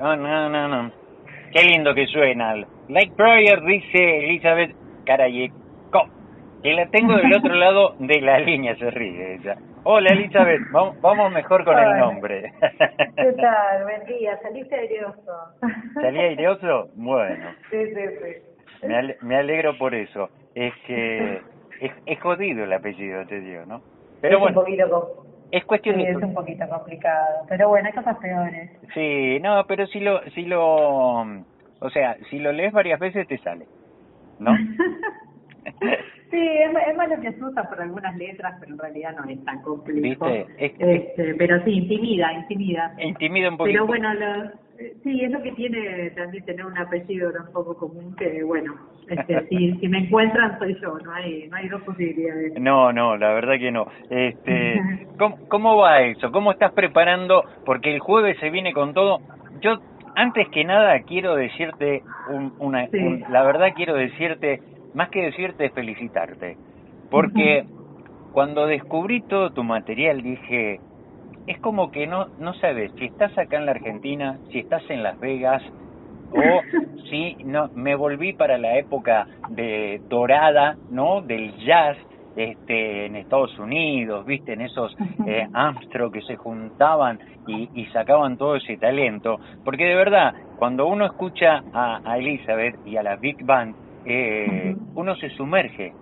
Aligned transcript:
No, 0.00 0.16
no, 0.16 0.48
no, 0.48 0.66
no. 0.66 0.90
Qué 1.52 1.62
lindo 1.62 1.94
que 1.94 2.06
suena. 2.06 2.54
Like 2.88 3.14
Prayer 3.16 3.60
dice 3.60 4.18
Elizabeth 4.24 4.74
Karayekov. 5.04 6.08
Que 6.62 6.72
la 6.72 6.86
tengo 6.86 7.16
del 7.16 7.34
otro 7.34 7.54
lado 7.54 7.96
de 7.98 8.18
la 8.22 8.38
línea, 8.38 8.74
se 8.76 8.90
ríe 8.90 9.34
ella. 9.34 9.56
Hola 9.84 10.10
Elizabeth, 10.12 10.60
vamos, 11.02 11.32
mejor 11.32 11.64
con 11.64 11.78
el 11.78 11.98
nombre. 11.98 12.50
¿Qué 13.16 13.32
tal? 13.32 13.82
Buen 13.82 14.06
día, 14.06 14.38
saliste 14.40 14.74
aireoso. 14.74 15.32
¿Salí 15.94 16.18
aireoso? 16.18 16.88
Bueno. 16.94 17.50
Sí, 17.70 17.86
sí, 17.94 18.00
sí. 18.22 18.86
Me, 18.86 19.16
me 19.20 19.36
alegro 19.36 19.76
por 19.76 19.94
eso. 19.94 20.30
Es 20.54 20.72
que 20.86 21.42
es, 21.80 21.92
es 22.06 22.20
jodido 22.20 22.64
el 22.64 22.72
apellido, 22.72 23.26
te 23.26 23.40
digo, 23.40 23.66
¿no? 23.66 23.82
Pero 24.22 24.36
es 24.36 24.40
bueno. 24.40 24.60
Un 24.60 24.64
poquito 24.64 25.29
es 25.50 25.64
cuestión 25.64 25.96
sí, 25.96 26.02
es 26.02 26.16
un 26.16 26.34
poquito 26.34 26.68
complicado, 26.68 27.46
pero 27.48 27.68
bueno, 27.68 27.88
hay 27.88 27.92
cosas 27.92 28.16
peores. 28.18 28.70
Sí, 28.94 29.38
no, 29.40 29.64
pero 29.66 29.86
si 29.88 30.00
lo, 30.00 30.22
si 30.30 30.42
lo, 30.42 31.20
o 31.20 31.90
sea, 31.92 32.16
si 32.30 32.38
lo 32.38 32.52
lees 32.52 32.72
varias 32.72 33.00
veces 33.00 33.26
te 33.26 33.38
sale, 33.38 33.66
¿no? 34.38 34.56
sí, 36.30 36.38
es, 36.38 36.70
es 36.88 36.96
malo 36.96 37.20
que 37.20 37.32
se 37.32 37.44
usa 37.44 37.68
por 37.68 37.80
algunas 37.80 38.16
letras, 38.16 38.56
pero 38.60 38.72
en 38.72 38.78
realidad 38.78 39.16
no 39.16 39.30
es 39.30 39.44
tan 39.44 39.60
complejo. 39.62 40.26
este, 40.58 41.34
pero 41.36 41.62
sí, 41.64 41.72
intimida, 41.72 42.32
intimida. 42.32 42.94
Intimida 42.98 43.48
un 43.48 43.56
poquito. 43.56 43.74
Pero 43.74 43.86
bueno, 43.86 44.14
lo, 44.14 44.50
Sí, 45.02 45.20
es 45.22 45.30
lo 45.30 45.42
que 45.42 45.52
tiene 45.52 46.10
también 46.10 46.44
tener 46.46 46.64
un 46.64 46.76
apellido 46.78 47.30
tan 47.32 47.52
poco 47.52 47.76
común 47.76 48.16
que, 48.16 48.42
bueno, 48.42 48.74
este, 49.08 49.46
si, 49.48 49.72
si 49.76 49.88
me 49.88 49.98
encuentran 49.98 50.58
soy 50.58 50.74
yo, 50.80 50.98
no 50.98 51.12
hay, 51.12 51.48
no 51.48 51.56
hay 51.56 51.68
dos 51.68 51.82
posibilidades. 51.82 52.58
No, 52.58 52.90
no, 52.92 53.16
la 53.16 53.34
verdad 53.34 53.58
que 53.58 53.70
no. 53.70 53.86
Este, 54.08 54.80
¿cómo, 55.18 55.38
¿Cómo 55.48 55.76
va 55.76 56.00
eso? 56.02 56.32
¿Cómo 56.32 56.52
estás 56.52 56.72
preparando? 56.72 57.44
Porque 57.66 57.92
el 57.92 58.00
jueves 58.00 58.38
se 58.40 58.48
viene 58.48 58.72
con 58.72 58.94
todo. 58.94 59.18
Yo, 59.60 59.80
antes 60.16 60.48
que 60.48 60.64
nada, 60.64 60.98
quiero 61.00 61.34
decirte, 61.34 62.02
un, 62.30 62.54
una, 62.58 62.88
la 63.28 63.42
verdad 63.42 63.74
quiero 63.76 63.94
decirte, 63.94 64.60
más 64.94 65.10
que 65.10 65.24
decirte, 65.24 65.68
felicitarte. 65.70 66.56
Porque 67.10 67.64
cuando 68.32 68.66
descubrí 68.66 69.20
todo 69.20 69.50
tu 69.50 69.62
material 69.62 70.22
dije, 70.22 70.80
es 71.50 71.58
como 71.58 71.90
que 71.90 72.06
no, 72.06 72.28
no 72.38 72.54
sabes 72.54 72.92
si 72.96 73.06
estás 73.06 73.36
acá 73.36 73.58
en 73.58 73.66
la 73.66 73.72
Argentina, 73.72 74.38
si 74.52 74.60
estás 74.60 74.88
en 74.88 75.02
Las 75.02 75.18
Vegas, 75.18 75.60
o 76.30 76.60
si 77.10 77.34
no, 77.44 77.68
me 77.74 77.96
volví 77.96 78.32
para 78.34 78.56
la 78.56 78.78
época 78.78 79.26
de 79.48 80.00
dorada, 80.08 80.76
¿no? 80.90 81.22
Del 81.22 81.52
jazz, 81.66 81.96
este, 82.36 83.06
en 83.06 83.16
Estados 83.16 83.58
Unidos, 83.58 84.24
viste, 84.26 84.52
en 84.52 84.60
esos 84.60 84.96
eh, 85.26 85.48
Amstro 85.52 86.12
que 86.12 86.22
se 86.22 86.36
juntaban 86.36 87.18
y, 87.48 87.68
y, 87.74 87.86
sacaban 87.86 88.36
todo 88.36 88.54
ese 88.54 88.76
talento, 88.76 89.40
porque 89.64 89.86
de 89.86 89.96
verdad, 89.96 90.32
cuando 90.56 90.86
uno 90.86 91.04
escucha 91.04 91.64
a, 91.72 92.00
a 92.04 92.18
Elizabeth 92.18 92.76
y 92.86 92.96
a 92.96 93.02
la 93.02 93.16
Big 93.16 93.44
Band, 93.44 93.74
eh, 94.04 94.76
uno 94.94 95.16
se 95.16 95.30
sumerge 95.30 95.92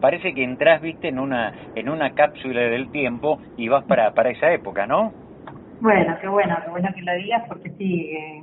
parece 0.00 0.34
que 0.34 0.44
entras, 0.44 0.80
viste, 0.80 1.08
en 1.08 1.18
una 1.18 1.52
en 1.74 1.88
una 1.88 2.10
cápsula 2.14 2.60
del 2.62 2.90
tiempo 2.90 3.38
y 3.56 3.68
vas 3.68 3.84
para 3.84 4.12
para 4.12 4.30
esa 4.30 4.52
época, 4.52 4.86
¿no? 4.86 5.12
Bueno, 5.80 6.16
qué 6.20 6.28
bueno, 6.28 6.56
qué 6.64 6.70
bueno 6.70 6.88
que 6.94 7.02
lo 7.02 7.14
digas 7.14 7.42
porque 7.48 7.70
sí, 7.78 8.10
eh, 8.10 8.42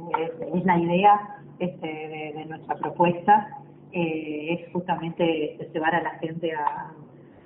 es, 0.54 0.66
la 0.66 0.78
idea 0.78 1.20
este, 1.60 1.88
de, 1.88 2.46
nuestra 2.46 2.76
propuesta, 2.76 3.48
eh, 3.94 4.60
es 4.60 4.72
justamente 4.72 5.58
llevar 5.74 5.96
a 5.96 6.02
la 6.02 6.12
gente 6.20 6.52
a, 6.54 6.92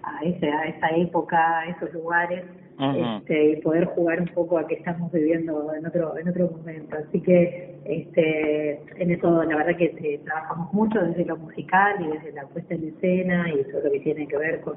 a, 0.04 0.24
ese, 0.24 0.52
a 0.52 0.64
esa 0.64 0.90
época, 0.90 1.60
a 1.60 1.66
esos 1.68 1.94
lugares, 1.94 2.44
este, 2.78 3.52
y 3.52 3.56
poder 3.62 3.86
jugar 3.86 4.22
un 4.22 4.28
poco 4.28 4.58
a 4.58 4.68
que 4.68 4.76
estamos 4.76 5.12
viviendo 5.12 5.74
en 5.74 5.86
otro 5.86 6.18
en 6.18 6.28
otro 6.28 6.50
momento. 6.52 6.98
Así 6.98 7.22
que 7.22 7.76
este, 7.86 8.82
en 8.98 9.12
eso 9.12 9.44
la 9.44 9.56
verdad 9.56 9.78
que 9.78 9.86
este, 9.86 10.20
trabajamos 10.26 10.74
mucho 10.74 11.00
desde 11.00 11.26
lo 11.26 11.38
musical 11.38 11.96
y 12.04 12.12
desde 12.12 12.34
la 12.34 12.46
puesta 12.48 12.76
en 12.76 12.88
escena 12.90 13.50
y 13.50 13.64
todo 13.72 13.84
lo 13.84 13.92
que 13.92 14.00
tiene 14.00 14.28
que 14.28 14.38
ver 14.38 14.62
con 14.62 14.76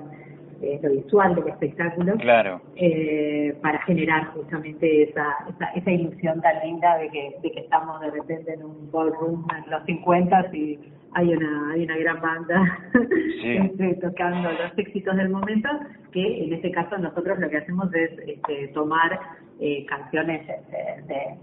eh, 0.61 0.81
lo 0.83 0.91
visual 0.91 1.37
del 1.37 1.49
espectáculo, 1.49 2.17
claro. 2.17 2.61
eh, 2.75 3.57
para 3.63 3.81
generar 3.83 4.27
justamente 4.33 5.05
esa, 5.05 5.37
esa, 5.49 5.67
esa 5.77 5.91
ilusión 5.91 6.41
tan 6.41 6.67
linda 6.67 6.99
de 6.99 7.09
que, 7.11 7.37
de 7.43 7.53
que 7.53 7.61
estamos 7.61 8.01
de 8.01 8.11
repente 8.11 8.55
en 8.55 8.65
un 8.65 8.91
ballroom 8.91 9.47
en 9.57 9.71
los 9.71 9.85
50 9.85 10.51
y 10.53 10.79
hay 11.15 11.35
una 11.35 11.73
hay 11.73 11.85
una 11.85 11.97
gran 11.97 12.21
banda 12.21 12.79
este, 13.45 13.95
tocando 13.95 14.51
los 14.53 14.77
éxitos 14.77 15.17
del 15.17 15.31
momento 15.31 15.69
que 16.13 16.45
en 16.45 16.53
este 16.53 16.71
caso 16.71 16.99
nosotros 16.99 17.39
lo 17.39 17.49
que 17.49 17.59
hacemos 17.59 17.93
es 17.95 18.11
este, 18.27 18.69
tomar 18.69 19.19
eh, 19.61 19.87
canciones 19.87 20.47
este, 20.49 21.03
de, 21.07 21.37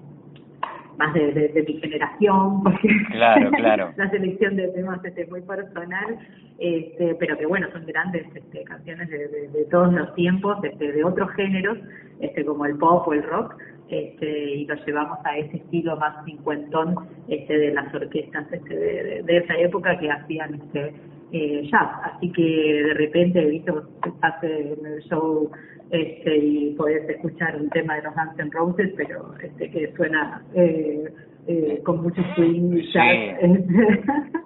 más 0.97 1.13
de, 1.13 1.31
de, 1.31 1.63
mi 1.63 1.79
generación 1.79 2.63
porque 2.63 2.89
claro 3.11 3.51
claro. 3.51 3.93
la 3.97 4.09
selección 4.09 4.55
de 4.55 4.67
temas 4.69 5.03
este, 5.03 5.23
es 5.23 5.29
muy 5.29 5.41
personal 5.41 6.19
este 6.59 7.15
pero 7.15 7.37
que 7.37 7.45
bueno 7.45 7.67
son 7.71 7.85
grandes 7.85 8.25
este, 8.35 8.63
canciones 8.63 9.09
de, 9.09 9.27
de, 9.27 9.47
de 9.47 9.65
todos 9.65 9.91
los 9.93 10.13
tiempos 10.15 10.57
este, 10.63 10.91
de 10.91 11.03
otros 11.03 11.31
géneros 11.31 11.77
este 12.19 12.45
como 12.45 12.65
el 12.65 12.77
pop 12.77 13.07
o 13.07 13.13
el 13.13 13.23
rock 13.23 13.55
este, 13.89 14.55
y 14.55 14.65
lo 14.65 14.75
llevamos 14.85 15.19
a 15.25 15.37
ese 15.37 15.57
estilo 15.57 15.95
más 15.97 16.23
cincuentón 16.25 16.95
este, 17.27 17.57
de 17.57 17.73
las 17.73 17.93
orquestas 17.93 18.51
este, 18.51 18.75
de, 18.75 19.23
de, 19.23 19.37
esa 19.37 19.55
época 19.57 19.97
que 19.99 20.09
hacían 20.09 20.55
este, 20.55 20.93
eh, 21.31 21.69
jazz. 21.71 21.89
Así 22.03 22.31
que 22.31 22.41
de 22.41 22.93
repente, 22.95 23.45
viste, 23.45 23.71
estás 24.07 24.43
en 24.43 24.85
el 24.85 25.01
show 25.03 25.51
este, 25.91 26.37
y 26.37 26.75
podés 26.75 27.07
escuchar 27.09 27.55
un 27.57 27.69
tema 27.69 27.95
de 27.95 28.03
los 28.03 28.15
Guns 28.15 28.39
N' 28.39 28.51
Roses, 28.51 28.93
pero 28.97 29.35
este, 29.41 29.69
que 29.69 29.93
suena 29.95 30.41
eh, 30.55 31.03
eh, 31.47 31.81
con 31.83 32.01
mucho 32.01 32.21
swing 32.35 32.77
y 32.77 32.91
jazz. 32.91 33.37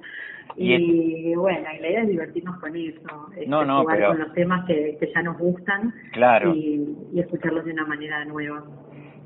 y, 0.57 1.33
bueno, 1.35 1.59
y 1.59 1.81
la 1.81 1.89
idea 1.89 2.01
es 2.01 2.09
divertirnos 2.09 2.59
con 2.59 2.75
eso, 2.75 3.29
este, 3.37 3.45
jugar 3.49 4.07
con 4.07 4.19
los 4.19 4.33
temas 4.33 4.65
que, 4.65 4.97
que 4.99 5.11
ya 5.13 5.21
nos 5.21 5.37
gustan 5.37 5.93
claro. 6.11 6.53
y, 6.53 6.93
y 7.13 7.21
escucharlos 7.21 7.63
de 7.63 7.71
una 7.71 7.85
manera 7.85 8.25
nueva. 8.25 8.65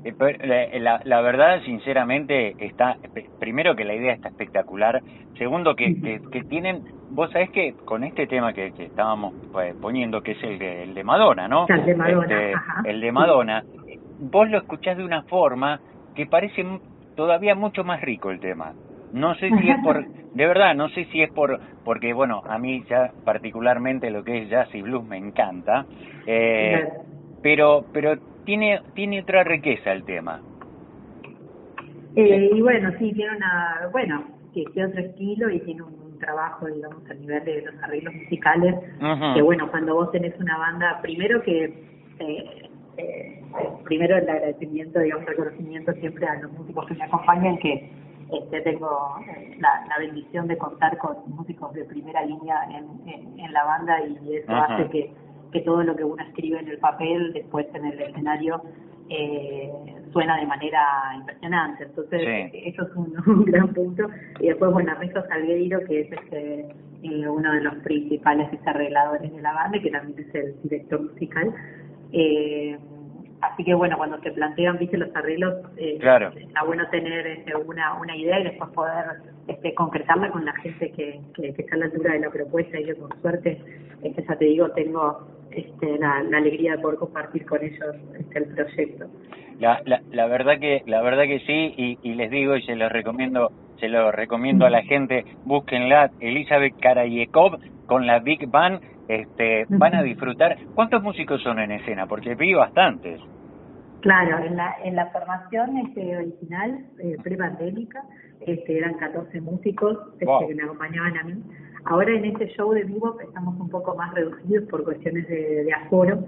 Eh, 0.04 0.80
la, 0.80 1.00
la, 1.02 1.20
verdad, 1.22 1.62
sinceramente, 1.64 2.54
está, 2.58 2.98
primero 3.40 3.74
que 3.74 3.84
la 3.84 3.94
idea 3.94 4.12
está 4.12 4.28
espectacular, 4.28 5.02
segundo 5.38 5.74
que, 5.74 6.20
que, 6.30 6.42
tienen, 6.44 6.82
vos 7.10 7.30
sabés 7.32 7.48
que 7.50 7.74
con 7.86 8.04
este 8.04 8.26
tema 8.26 8.52
que, 8.52 8.72
que 8.72 8.84
estábamos 8.84 9.32
pues, 9.50 9.74
poniendo, 9.80 10.22
que 10.22 10.32
es 10.32 10.42
el 10.42 10.58
de, 10.58 10.82
el 10.82 10.94
de 10.94 11.04
Madonna, 11.04 11.48
¿no? 11.48 11.66
El 11.68 11.86
de 11.86 11.94
Madonna, 11.94 12.22
este, 12.22 12.52
El 12.84 13.00
de 13.00 13.12
Madonna, 13.12 13.64
vos 14.20 14.50
lo 14.50 14.58
escuchás 14.58 14.98
de 14.98 15.04
una 15.04 15.22
forma 15.22 15.80
que 16.14 16.26
parece 16.26 16.64
todavía 17.16 17.54
mucho 17.54 17.82
más 17.82 18.02
rico 18.02 18.30
el 18.30 18.40
tema. 18.40 18.74
No 19.14 19.34
sé 19.36 19.48
si 19.48 19.70
es 19.70 19.78
por, 19.82 20.04
de 20.34 20.46
verdad, 20.46 20.74
no 20.74 20.90
sé 20.90 21.06
si 21.06 21.22
es 21.22 21.32
por, 21.32 21.58
porque 21.82 22.12
bueno, 22.12 22.42
a 22.46 22.58
mí 22.58 22.84
ya 22.90 23.10
particularmente 23.24 24.10
lo 24.10 24.22
que 24.22 24.42
es 24.42 24.50
jazz 24.50 24.68
y 24.74 24.82
blues 24.82 25.06
me 25.06 25.16
encanta, 25.16 25.86
eh, 26.26 26.88
pero, 27.42 27.86
pero 27.92 28.33
tiene, 28.44 28.80
tiene 28.94 29.20
otra 29.22 29.44
riqueza 29.44 29.92
el 29.92 30.04
tema. 30.04 30.40
Eh, 32.16 32.50
y 32.54 32.60
bueno, 32.60 32.90
sí, 32.98 33.12
tiene 33.12 33.36
una, 33.36 33.88
bueno, 33.90 34.24
que 34.52 34.64
tiene 34.72 34.88
otro 34.88 35.00
estilo 35.00 35.50
y 35.50 35.60
tiene 35.60 35.82
un, 35.82 36.04
trabajo, 36.20 36.66
digamos, 36.66 37.04
a 37.10 37.14
nivel 37.14 37.44
de 37.44 37.62
los 37.62 37.82
arreglos 37.82 38.14
musicales, 38.14 38.74
que 39.34 39.42
bueno, 39.42 39.70
cuando 39.70 39.94
vos 39.94 40.10
tenés 40.10 40.32
una 40.40 40.56
banda, 40.56 41.00
primero 41.02 41.42
que, 41.42 41.64
eh, 42.18 42.70
eh, 42.96 43.42
primero 43.84 44.16
el 44.16 44.28
agradecimiento, 44.28 45.00
digamos, 45.00 45.26
reconocimiento 45.26 45.92
siempre 45.94 46.26
a 46.26 46.40
los 46.40 46.50
músicos 46.52 46.86
que 46.86 46.94
me 46.94 47.04
acompañan, 47.04 47.58
que 47.58 47.90
este, 48.32 48.60
tengo 48.62 49.16
eh, 49.28 49.56
la, 49.58 49.84
la 49.88 49.98
bendición 49.98 50.46
de 50.48 50.56
contar 50.56 50.96
con 50.98 51.16
músicos 51.26 51.72
de 51.74 51.84
primera 51.84 52.24
línea 52.24 52.56
en, 52.70 53.38
en, 53.38 53.52
la 53.52 53.64
banda 53.64 54.00
y 54.00 54.36
eso 54.36 54.52
hace 54.52 54.88
que 54.90 55.12
que 55.54 55.60
todo 55.60 55.84
lo 55.84 55.94
que 55.94 56.02
uno 56.02 56.20
escribe 56.22 56.58
en 56.58 56.68
el 56.68 56.78
papel 56.78 57.32
después 57.32 57.66
en 57.74 57.84
el 57.86 58.00
escenario 58.00 58.60
eh, 59.08 59.70
suena 60.12 60.36
de 60.36 60.46
manera 60.46 60.82
impresionante. 61.16 61.84
Entonces, 61.84 62.50
eso 62.52 62.82
es 62.82 62.96
un, 63.26 63.44
gran 63.44 63.72
punto. 63.72 64.08
Y 64.40 64.48
después, 64.48 64.72
bueno, 64.72 64.90
Ernesto 64.92 65.22
Salgueiro, 65.28 65.78
que 65.84 66.00
es 66.00 66.12
este, 66.12 66.60
eh, 67.04 67.28
uno 67.28 67.52
de 67.52 67.60
los 67.60 67.76
principales 67.76 68.48
arregladores 68.66 69.32
de 69.32 69.42
la 69.42 69.52
banda, 69.52 69.80
que 69.80 69.90
también 69.90 70.26
es 70.28 70.34
el 70.34 70.60
director 70.64 71.02
musical. 71.02 71.54
Eh, 72.10 72.76
así 73.52 73.64
que, 73.64 73.74
bueno, 73.74 73.96
cuando 73.96 74.18
se 74.20 74.32
plantean, 74.32 74.78
viste, 74.78 74.96
los 74.96 75.14
arreglos, 75.14 75.54
eh, 75.76 75.98
está 75.98 76.64
bueno 76.64 76.88
tener 76.90 77.26
este, 77.26 77.54
una, 77.56 77.94
una 77.94 78.16
idea 78.16 78.40
y 78.40 78.44
después 78.44 78.70
poder 78.70 79.04
este, 79.48 79.74
concretarla 79.74 80.30
con 80.30 80.44
la 80.44 80.52
gente 80.54 80.90
que, 80.92 81.20
que, 81.34 81.48
está 81.48 81.76
a 81.76 81.78
la 81.78 81.84
altura 81.86 82.12
de 82.12 82.20
la 82.20 82.30
propuesta. 82.30 82.78
Y 82.78 82.86
yo, 82.86 82.96
por 82.96 83.20
suerte, 83.20 83.58
este, 84.02 84.24
ya 84.26 84.36
te 84.36 84.44
digo, 84.44 84.70
tengo 84.70 85.26
este, 85.50 85.98
la, 85.98 86.18
alegría 86.36 86.72
de 86.72 86.78
poder 86.78 86.98
compartir 86.98 87.46
con 87.46 87.62
ellos 87.62 87.96
este, 88.18 88.38
el 88.38 88.44
proyecto. 88.54 89.06
La, 89.60 89.80
la, 89.84 90.02
la 90.10 90.26
verdad 90.26 90.58
que 90.58 90.82
la 90.86 91.00
verdad 91.00 91.24
que 91.24 91.38
sí 91.40 91.74
y, 91.76 91.98
y 92.02 92.14
les 92.14 92.28
digo 92.28 92.56
y 92.56 92.62
se 92.62 92.74
los 92.74 92.90
recomiendo 92.90 93.52
se 93.78 93.88
lo 93.88 94.10
recomiendo 94.10 94.66
a 94.66 94.70
la 94.70 94.82
gente 94.82 95.24
búsquenla 95.44 96.10
Elizabeth 96.18 96.74
Karayekov 96.80 97.60
con 97.86 98.04
la 98.04 98.18
Big 98.18 98.48
Band 98.48 98.80
este 99.08 99.66
van 99.68 99.94
a 99.94 100.02
disfrutar. 100.02 100.56
Cuántos 100.74 101.02
músicos 101.02 101.42
son 101.42 101.58
en 101.58 101.72
escena 101.72 102.06
porque 102.06 102.34
vi 102.34 102.54
bastantes 102.54 103.20
Claro, 104.04 104.44
en 104.44 104.54
la, 104.54 104.76
en 104.84 104.96
la 104.96 105.06
formación 105.06 105.78
este, 105.78 106.14
original, 106.14 106.78
eh, 106.98 107.16
pre-pandémica, 107.22 108.04
este, 108.40 108.76
eran 108.76 108.98
14 108.98 109.40
músicos 109.40 109.96
este, 110.20 110.46
que 110.46 110.54
me 110.54 110.62
acompañaban 110.62 111.16
a 111.16 111.22
mí. 111.22 111.42
Ahora 111.86 112.12
en 112.12 112.26
este 112.26 112.48
show 112.48 112.74
de 112.74 112.84
vivo 112.84 113.18
estamos 113.18 113.58
un 113.58 113.70
poco 113.70 113.96
más 113.96 114.12
reducidos 114.12 114.68
por 114.68 114.84
cuestiones 114.84 115.26
de, 115.26 115.72
aforo 115.72 116.22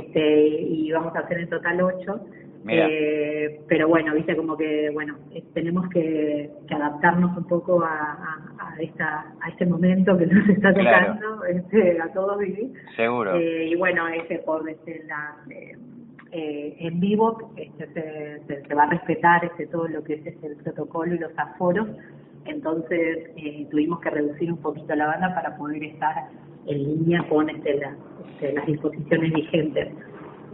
este, 0.00 0.48
y 0.48 0.90
vamos 0.90 1.14
a 1.14 1.18
hacer 1.18 1.40
en 1.40 1.50
total 1.50 1.82
8. 1.82 2.20
Eh, 2.68 3.60
pero 3.68 3.88
bueno, 3.88 4.14
viste 4.14 4.34
como 4.34 4.56
que 4.56 4.88
bueno 4.90 5.18
eh, 5.32 5.42
tenemos 5.52 5.88
que, 5.90 6.48
adaptarnos 6.70 7.36
un 7.36 7.44
poco 7.44 7.82
a, 7.82 8.38
a, 8.58 8.80
esta 8.80 9.34
a 9.40 9.48
este 9.50 9.66
momento 9.66 10.16
que 10.16 10.26
nos 10.26 10.48
está 10.48 10.72
tocando 10.72 11.44
este, 11.44 12.00
a 12.00 12.10
todos 12.14 12.38
vivir. 12.38 12.72
Seguro. 12.96 13.34
Eh, 13.34 13.66
y 13.66 13.74
bueno, 13.74 14.08
ese 14.08 14.38
por 14.38 14.66
este, 14.66 15.04
la, 15.06 15.36
eh, 16.32 16.76
en 16.78 16.98
vivo 16.98 17.52
este, 17.56 17.86
se, 18.46 18.62
se, 18.66 18.74
va 18.74 18.84
a 18.84 18.90
respetar 18.90 19.44
este, 19.44 19.66
todo 19.66 19.86
lo 19.86 20.02
que 20.02 20.14
es 20.14 20.26
este, 20.26 20.46
el 20.46 20.56
protocolo 20.56 21.14
y 21.14 21.18
los 21.18 21.38
aforos, 21.38 21.88
entonces 22.46 23.30
eh, 23.36 23.66
tuvimos 23.70 24.00
que 24.00 24.08
reducir 24.08 24.50
un 24.50 24.58
poquito 24.58 24.94
la 24.94 25.06
banda 25.06 25.34
para 25.34 25.56
poder 25.56 25.84
estar 25.84 26.28
en 26.66 26.78
línea 26.78 27.22
con 27.28 27.50
este, 27.50 27.80
este 28.32 28.52
las 28.54 28.66
disposiciones 28.66 29.32
vigentes. 29.32 29.88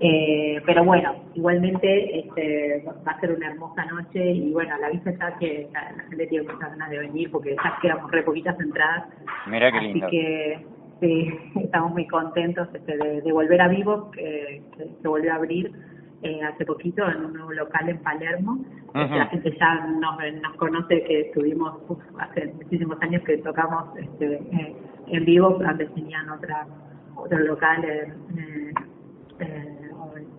Eh, 0.01 0.61
pero 0.65 0.85
bueno, 0.85 1.15
igualmente 1.35 2.21
este, 2.21 2.85
va 2.87 3.13
a 3.13 3.21
ser 3.21 3.33
una 3.33 3.51
hermosa 3.51 3.85
noche 3.87 4.33
y 4.33 4.53
bueno, 4.53 4.77
la 4.79 4.91
vista 4.91 5.13
ya 5.13 5.37
que 5.39 5.69
la, 5.73 6.05
gente 6.09 6.27
tiene 6.27 6.53
muchas 6.53 6.71
ganas 6.71 6.91
de 6.91 6.99
venir 6.99 7.31
porque 7.31 7.57
ya 7.57 7.79
quedamos 7.81 8.11
re 8.11 8.23
poquitas 8.23 8.59
entradas. 8.61 9.07
Mira 9.47 9.73
qué 9.73 9.81
lindo. 9.81 10.07
Así 10.07 10.17
que 10.17 10.67
Sí, 11.01 11.33
estamos 11.55 11.93
muy 11.93 12.07
contentos 12.09 12.69
este, 12.75 12.97
de, 12.97 13.33
volver 13.33 13.61
a 13.61 13.69
Vivo, 13.69 14.11
que, 14.11 14.63
se 15.01 15.09
volvió 15.09 15.33
a 15.33 15.37
abrir 15.37 15.73
eh, 16.23 16.41
hace 16.43 16.65
poquito 16.67 17.09
en 17.09 17.25
un 17.25 17.33
nuevo 17.35 17.53
local 17.53 17.89
en 17.89 17.99
Palermo. 17.99 18.59
La 18.95 19.27
gente 19.27 19.57
ya 19.61 19.87
nos, 19.87 20.17
nos 20.43 20.57
conoce 20.57 21.05
que 21.05 21.21
estuvimos 21.21 21.75
hace 22.19 22.53
muchísimos 22.55 23.01
años 23.03 23.23
que 23.23 23.39
tocamos 23.39 23.97
este, 23.97 24.35
eh, 24.35 24.77
en 25.07 25.25
vivo, 25.25 25.61
antes 25.65 25.93
tenían 25.95 26.29
otra, 26.31 26.67
otro 27.15 27.39
local 27.39 27.85
en, 27.85 28.75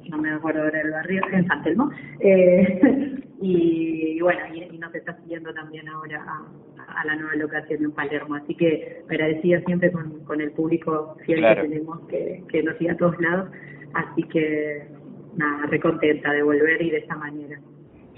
no 0.09 0.17
me 0.17 0.31
acuerdo 0.31 0.63
ahora 0.63 0.81
el 0.81 0.91
barrio, 0.91 1.21
en 1.31 1.47
San 1.47 1.63
Telmo. 1.63 1.89
Eh, 2.19 3.28
y, 3.41 4.19
bueno, 4.21 4.41
y, 4.53 4.77
nos 4.77 4.93
está 4.93 5.15
siguiendo 5.21 5.53
también 5.53 5.87
ahora 5.87 6.23
a, 6.87 7.05
la 7.05 7.15
nueva 7.15 7.35
locación 7.35 7.83
en 7.83 7.91
Palermo. 7.91 8.35
Así 8.35 8.55
que 8.55 9.03
agradecida 9.09 9.61
siempre 9.61 9.91
con, 9.91 10.23
con 10.25 10.41
el 10.41 10.51
público 10.51 11.15
fiel 11.25 11.41
que 11.41 11.61
tenemos, 11.61 11.99
que, 12.07 12.43
que 12.49 12.63
nos 12.63 12.77
sigue 12.77 12.91
a 12.91 12.97
todos 12.97 13.19
lados. 13.21 13.49
Así 13.93 14.23
que 14.23 14.83
nada, 15.37 15.67
recontenta 15.67 16.31
de 16.33 16.43
volver 16.43 16.81
y 16.81 16.89
de 16.89 16.97
esa 16.97 17.15
manera. 17.15 17.59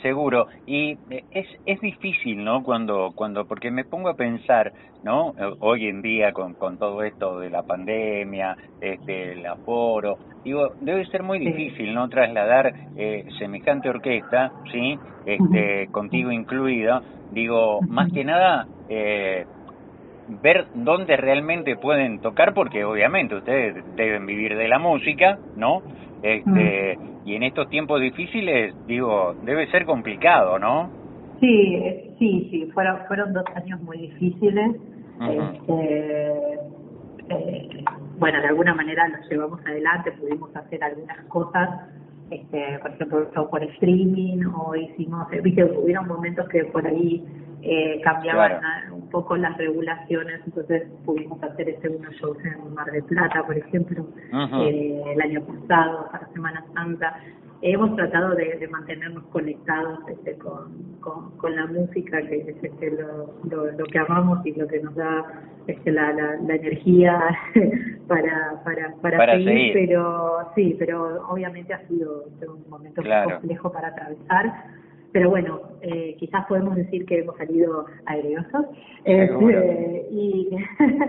Seguro, 0.01 0.47
y 0.65 0.97
eh, 1.09 1.23
es, 1.31 1.47
es 1.65 1.79
difícil, 1.79 2.43
¿no? 2.43 2.63
Cuando, 2.63 3.11
cuando, 3.15 3.45
porque 3.45 3.69
me 3.69 3.85
pongo 3.85 4.09
a 4.09 4.15
pensar, 4.15 4.73
¿no? 5.03 5.33
Hoy 5.59 5.87
en 5.87 6.01
día 6.01 6.31
con, 6.31 6.53
con 6.55 6.77
todo 6.77 7.03
esto 7.03 7.39
de 7.39 7.49
la 7.49 7.63
pandemia, 7.63 8.57
este, 8.79 9.33
el 9.33 9.45
aforo, 9.45 10.17
digo, 10.43 10.71
debe 10.79 11.05
ser 11.07 11.23
muy 11.23 11.39
difícil, 11.39 11.93
¿no? 11.93 12.09
Trasladar 12.09 12.73
eh, 12.97 13.25
semejante 13.37 13.89
orquesta, 13.89 14.51
¿sí? 14.71 14.97
Este, 15.25 15.87
contigo 15.91 16.31
incluida, 16.31 17.01
digo, 17.31 17.79
más 17.87 18.11
que 18.11 18.23
nada, 18.23 18.65
eh, 18.89 19.45
ver 20.41 20.67
dónde 20.73 21.17
realmente 21.17 21.75
pueden 21.75 22.19
tocar, 22.19 22.53
porque 22.53 22.83
obviamente 22.83 23.35
ustedes 23.35 23.83
deben 23.95 24.25
vivir 24.25 24.55
de 24.55 24.67
la 24.67 24.79
música, 24.79 25.37
¿no? 25.55 25.81
Este, 26.23 26.97
y 27.25 27.35
en 27.35 27.43
estos 27.43 27.69
tiempos 27.69 27.99
difíciles, 27.99 28.75
digo, 28.87 29.35
debe 29.43 29.67
ser 29.71 29.85
complicado, 29.85 30.59
¿no? 30.59 30.89
Sí, 31.39 31.79
sí, 32.19 32.47
sí, 32.51 32.71
fueron, 32.73 32.99
fueron 33.07 33.33
dos 33.33 33.45
años 33.55 33.81
muy 33.81 33.97
difíciles. 33.97 34.75
este, 35.21 36.33
eh, 37.29 37.83
bueno, 38.17 38.39
de 38.41 38.47
alguna 38.47 38.73
manera 38.75 39.07
los 39.07 39.29
llevamos 39.29 39.59
adelante, 39.65 40.11
pudimos 40.13 40.55
hacer 40.55 40.83
algunas 40.83 41.19
cosas, 41.25 41.69
este, 42.31 42.79
por 42.79 42.91
ejemplo, 42.91 43.49
por 43.49 43.63
streaming, 43.63 44.45
o 44.55 44.73
hicimos, 44.75 45.31
eh, 45.33 45.41
viste, 45.41 45.65
hubieron 45.65 46.07
momentos 46.07 46.47
que 46.47 46.63
por 46.65 46.87
ahí 46.87 47.23
eh, 47.61 47.99
cambiaban 48.03 48.61
un 48.93 49.09
poco 49.09 49.35
las 49.35 49.55
regulaciones, 49.57 50.39
entonces 50.45 50.83
pudimos 51.05 51.43
hacer 51.43 51.69
este 51.69 51.89
unos 51.89 52.15
shows 52.15 52.37
en 52.45 52.73
Mar 52.73 52.89
de 52.89 53.03
Plata, 53.03 53.43
por 53.45 53.57
ejemplo, 53.57 54.07
eh, 54.61 55.03
el 55.13 55.21
año 55.21 55.41
pasado, 55.41 56.07
para 56.11 56.27
Semana 56.29 56.65
Santa. 56.73 57.19
Hemos 57.61 57.95
tratado 57.95 58.35
de, 58.35 58.67
mantenernos 58.69 59.23
conectados 59.25 59.99
este, 60.09 60.37
con, 60.37 60.91
con, 61.37 61.55
la 61.55 61.65
música, 61.67 62.21
que 62.21 62.37
es 62.37 62.47
este, 62.63 62.91
lo, 62.91 63.71
lo, 63.71 63.83
que 63.85 63.99
amamos 63.99 64.45
y 64.45 64.53
lo 64.53 64.67
que 64.67 64.79
nos 64.79 64.95
da 64.95 65.25
este, 65.67 65.91
la, 65.91 66.11
la, 66.13 66.55
energía 66.55 67.19
para, 68.07 68.61
para, 68.63 68.95
para, 69.01 69.35
seguir, 69.37 69.73
pero 69.73 70.51
sí, 70.55 70.75
pero 70.79 71.27
obviamente 71.27 71.73
ha 71.73 71.87
sido 71.87 72.25
un 72.47 72.69
momento 72.69 73.01
complejo 73.03 73.71
para 73.71 73.89
atravesar 73.89 74.53
pero 75.11 75.29
bueno, 75.29 75.61
eh, 75.81 76.15
quizás 76.19 76.45
podemos 76.45 76.75
decir 76.75 77.05
que 77.05 77.19
hemos 77.19 77.35
salido 77.37 77.85
aereosos 78.05 78.65
este, 79.03 80.07
y, 80.11 80.49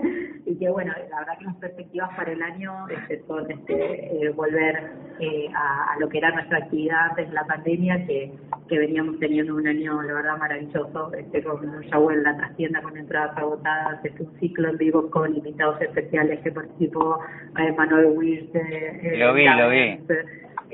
y 0.47 0.57
que 0.57 0.71
bueno, 0.71 0.93
la 1.11 1.19
verdad 1.21 1.39
que 1.39 1.45
las 1.45 1.57
perspectivas 1.57 2.11
para 2.17 2.33
el 2.33 2.43
año 2.43 2.89
este, 2.89 3.23
son 3.27 3.51
este, 3.51 4.25
eh, 4.25 4.31
volver 4.31 4.93
eh, 5.21 5.49
a, 5.55 5.97
lo 6.01 6.09
que 6.09 6.19
era 6.19 6.33
nuestra 6.33 6.59
actividad 6.59 7.11
antes 7.11 7.29
de 7.29 7.35
la 7.35 7.45
pandemia, 7.45 8.07
que, 8.07 8.33
que 8.69 8.79
veníamos 8.79 9.19
teniendo 9.19 9.55
un 9.55 9.67
año, 9.67 10.03
la 10.03 10.15
verdad, 10.15 10.39
maravilloso, 10.39 11.13
este, 11.15 11.43
con 11.43 11.69
un 11.69 11.83
show 11.83 12.11
en 12.11 12.23
la 12.23 12.37
trastienda 12.37 12.83
con 12.83 12.97
entradas 12.97 13.37
agotadas, 13.37 14.05
este, 14.05 14.23
un 14.25 14.39
ciclo 14.41 14.69
en 14.69 14.79
vivo 14.79 15.11
con 15.11 15.37
invitados 15.37 15.81
especiales 15.81 16.41
que 16.41 16.51
participó 16.51 17.21
eh, 17.59 17.73
Manuel 17.77 18.07
Wirtz. 18.17 18.55
Eh, 18.55 19.17
lo 19.19 19.35
vi, 19.35 19.47
lo 19.47 19.71
vi. 19.71 19.99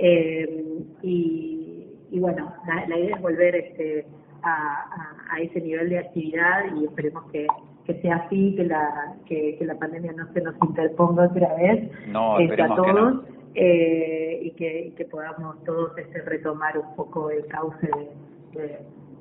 Eh, 0.01 0.65
y 1.03 1.58
y 2.11 2.21
bueno, 2.21 2.53
la, 2.67 2.99
idea 2.99 3.17
es 3.17 3.23
volver 3.23 3.55
este, 3.57 4.07
a, 4.43 5.15
a, 5.33 5.41
ese 5.41 5.61
nivel 5.61 5.91
de 5.91 5.99
actividad 5.99 6.65
y 6.77 6.85
esperemos 6.85 7.31
que, 7.31 7.47
que 7.85 8.01
sea 8.01 8.17
así, 8.17 8.55
que 8.57 8.65
la, 8.65 9.15
que, 9.27 9.57
que 9.59 9.65
la 9.65 9.75
pandemia 9.75 10.13
no 10.13 10.33
se 10.33 10.41
nos 10.41 10.55
interponga 10.63 11.27
otra 11.27 11.55
vez 11.55 11.91
no, 12.09 12.39
este, 12.39 12.63
a 12.63 12.69
todos 12.69 13.25
eh, 13.55 14.41
y, 14.43 14.51
que, 14.53 14.93
que 14.97 15.05
podamos 15.05 15.63
todos 15.65 15.97
este, 15.99 16.23
retomar 16.23 16.79
un 16.79 16.95
poco 16.97 17.31
el 17.31 17.47
cauce 17.47 17.89
de 18.55 18.79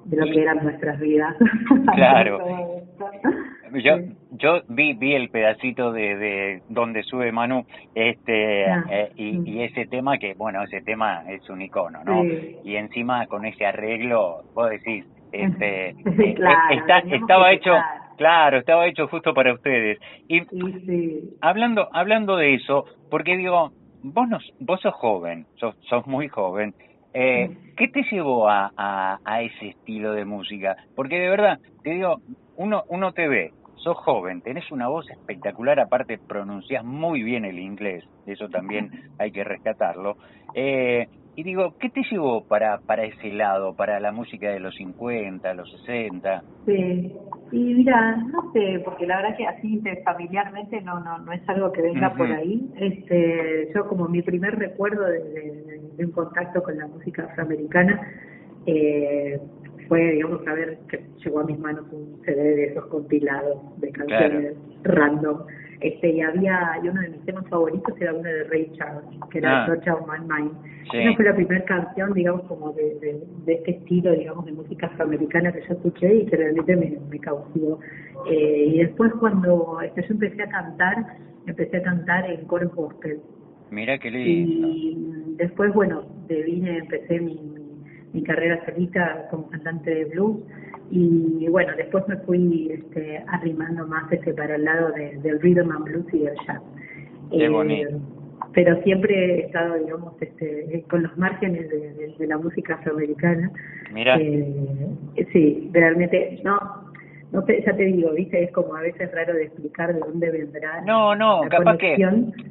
de 0.07 0.17
lo 0.17 0.25
que 0.25 0.41
eran 0.41 0.63
nuestras 0.63 1.00
vidas. 1.00 1.35
Claro. 1.95 2.39
yo 3.74 3.97
yo 4.31 4.62
vi 4.69 4.93
vi 4.93 5.13
el 5.13 5.29
pedacito 5.29 5.91
de, 5.91 6.15
de 6.15 6.62
donde 6.69 7.03
sube 7.03 7.31
Manu 7.31 7.65
este 7.95 8.65
ah, 8.65 8.83
eh, 8.89 9.12
y, 9.15 9.50
y, 9.50 9.63
ese 9.63 9.86
tema 9.88 10.17
que 10.17 10.33
bueno 10.33 10.63
ese 10.63 10.81
tema 10.81 11.24
es 11.29 11.47
un 11.50 11.62
icono 11.62 12.03
no 12.03 12.24
y 12.25 12.75
encima 12.75 13.27
con 13.27 13.45
ese 13.45 13.65
arreglo 13.65 14.43
vos 14.53 14.69
decís 14.69 15.05
este 15.31 15.89
eh, 16.05 16.36
está, 16.71 17.00
estaba 17.00 17.51
hecho 17.51 17.74
claro 18.17 18.57
estaba 18.57 18.88
hecho 18.88 19.07
justo 19.07 19.33
para 19.33 19.53
ustedes. 19.53 20.00
Y 20.27 20.41
hablando 21.41 21.89
hablando 21.93 22.38
de 22.38 22.55
eso 22.55 22.86
porque 23.09 23.38
digo 23.38 23.71
vos 24.03 24.27
no, 24.27 24.39
vos 24.59 24.81
sos 24.81 24.93
joven 24.95 25.45
sos 25.55 25.75
sos 25.89 26.05
muy 26.07 26.27
joven 26.27 26.74
eh, 27.19 27.50
¿Qué 27.75 27.88
te 27.88 28.03
llevó 28.12 28.47
a, 28.47 28.71
a, 28.75 29.41
ese 29.41 29.69
estilo 29.69 30.13
de 30.13 30.24
música? 30.24 30.77
Porque 30.95 31.17
de 31.19 31.29
verdad, 31.29 31.59
te 31.81 31.91
digo, 31.91 32.21
uno, 32.57 32.83
uno 32.89 33.12
te 33.13 33.27
ve, 33.27 33.53
sos 33.77 33.98
joven, 33.98 34.41
tenés 34.41 34.72
una 34.72 34.88
voz 34.88 35.10
espectacular, 35.10 35.79
aparte 35.79 36.17
pronuncias 36.17 36.84
muy 36.84 37.24
bien 37.24 37.46
el 37.46 37.60
inglés, 37.60 38.03
eso 38.25 38.50
también 38.50 38.91
hay 39.17 39.31
que 39.31 39.43
rescatarlo. 39.43 40.17
Eh, 40.53 41.07
y 41.36 41.43
digo, 41.43 41.75
¿qué 41.79 41.89
te 41.89 42.01
llevó 42.10 42.43
para, 42.46 42.79
para 42.79 43.03
ese 43.03 43.31
lado, 43.31 43.75
para 43.75 44.00
la 44.00 44.12
música 44.12 44.50
de 44.50 44.60
los 44.60 44.74
50, 44.75 45.53
los 45.53 45.72
60? 45.86 46.41
Sí, 46.65 47.13
y 47.51 47.57
mira, 47.57 48.15
no 48.15 48.51
sé, 48.53 48.81
porque 48.84 49.05
la 49.05 49.17
verdad 49.17 49.38
que 49.38 49.46
así 49.46 49.79
familiarmente 50.03 50.81
no 50.81 51.00
no 51.00 51.19
no 51.19 51.31
es 51.31 51.48
algo 51.48 51.72
que 51.72 51.84
venga 51.84 52.12
por 52.15 52.31
ahí. 52.31 52.67
Este, 52.77 53.72
yo 53.75 53.88
como 53.88 54.07
mi 54.07 54.24
primer 54.24 54.57
recuerdo 54.57 55.05
de, 55.05 55.79
de, 55.96 56.05
un 56.05 56.12
contacto 56.12 56.63
con 56.63 56.75
la 56.75 56.88
música 56.88 57.25
afroamericana 57.25 58.01
eh, 58.65 59.39
fue, 59.88 60.12
digamos, 60.12 60.46
a 60.48 60.53
ver 60.53 60.77
que 60.89 61.06
llegó 61.24 61.39
a 61.39 61.46
mis 61.46 61.60
manos 61.60 61.86
un 61.91 62.22
CD 62.25 62.56
de 62.56 62.65
esos 62.65 62.86
compilados 62.88 63.79
de 63.79 63.91
canciones 63.91 64.53
random. 64.84 65.46
Este 65.79 66.10
y 66.10 66.22
había 66.22 66.79
y 66.84 66.88
uno 66.88 67.01
de 67.01 67.10
mis 67.10 67.25
temas 67.25 67.48
favoritos 67.50 67.94
era 68.01 68.12
uno 68.12 68.24
de 68.24 68.46
Ray 68.46 68.72
Charles 68.74 69.03
que 69.29 69.38
era 69.38 69.65
ah. 69.65 69.94
of 69.94 70.08
My 70.08 70.20
Mind. 70.20 70.51
Esa 70.91 71.15
fue 71.15 71.25
la 71.25 71.36
primera 71.36 71.63
canción 71.65 72.13
digamos 72.13 72.41
como 72.44 72.74
de, 72.74 73.20
de, 73.46 73.53
este 73.53 73.72
estilo 73.72 74.13
digamos 74.13 74.46
de 74.46 74.53
música 74.53 74.88
afroamericana 74.88 75.51
que 75.51 75.62
yo 75.67 75.75
escuché 75.75 76.15
y 76.15 76.25
que 76.25 76.36
realmente 76.36 76.75
me, 76.75 76.98
me 77.12 77.20
cautivó 77.20 77.79
eh, 78.27 78.65
y 78.70 78.79
después 78.79 79.13
cuando 79.20 79.79
este, 79.82 80.01
yo 80.01 80.13
empecé 80.13 80.41
a 80.41 80.50
cantar 80.50 80.96
empecé 81.48 81.77
a 81.77 81.84
cantar 81.84 82.29
en 82.29 82.46
coros 82.46 82.74
gospel. 82.75 83.20
Mira 83.72 83.98
qué 83.98 84.12
lindo. 84.12 84.67
Y 84.67 85.36
después, 85.38 85.74
bueno, 85.74 86.03
de 86.27 86.44
vine, 86.44 86.77
empecé 86.79 87.20
mi, 87.20 87.36
mi, 87.36 87.66
carrera 88.25 88.63
solita 88.65 89.27
como 89.29 89.49
cantante 89.49 89.93
de 89.93 90.05
blues 90.05 90.37
y 90.89 91.47
bueno, 91.49 91.73
después 91.75 92.07
me 92.07 92.17
fui 92.17 92.71
este, 92.71 93.23
arrimando 93.27 93.85
más 93.87 94.11
este 94.11 94.33
para 94.33 94.55
el 94.55 94.63
lado 94.63 94.91
de, 94.93 95.17
del 95.17 95.39
rhythm 95.41 95.71
and 95.71 95.83
blues 95.83 96.05
y 96.13 96.19
del 96.19 96.35
jazz. 96.45 96.61
Qué 97.31 97.45
eh. 97.45 97.97
Pero 98.53 98.81
siempre 98.83 99.13
he 99.13 99.39
estado, 99.45 99.75
digamos, 99.75 100.13
este, 100.21 100.83
con 100.89 101.03
los 101.03 101.17
márgenes 101.17 101.69
de, 101.69 102.13
de, 102.17 102.27
la 102.27 102.37
música 102.37 102.75
afroamericana. 102.75 103.51
Mira. 103.93 104.17
Eh, 104.19 104.87
sí, 105.33 105.69
realmente, 105.73 106.39
no, 106.43 106.57
no 107.31 107.46
ya 107.46 107.75
te 107.75 107.84
digo, 107.84 108.12
viste, 108.12 108.43
es 108.43 108.51
como 108.51 108.75
a 108.75 108.81
veces 108.81 109.12
raro 109.12 109.34
de 109.34 109.46
explicar 109.46 109.93
de 109.93 110.00
dónde 110.00 110.31
vendrá. 110.31 110.81
No, 110.81 111.15
no, 111.15 111.41
capaz 111.50 111.77
que, 111.77 111.98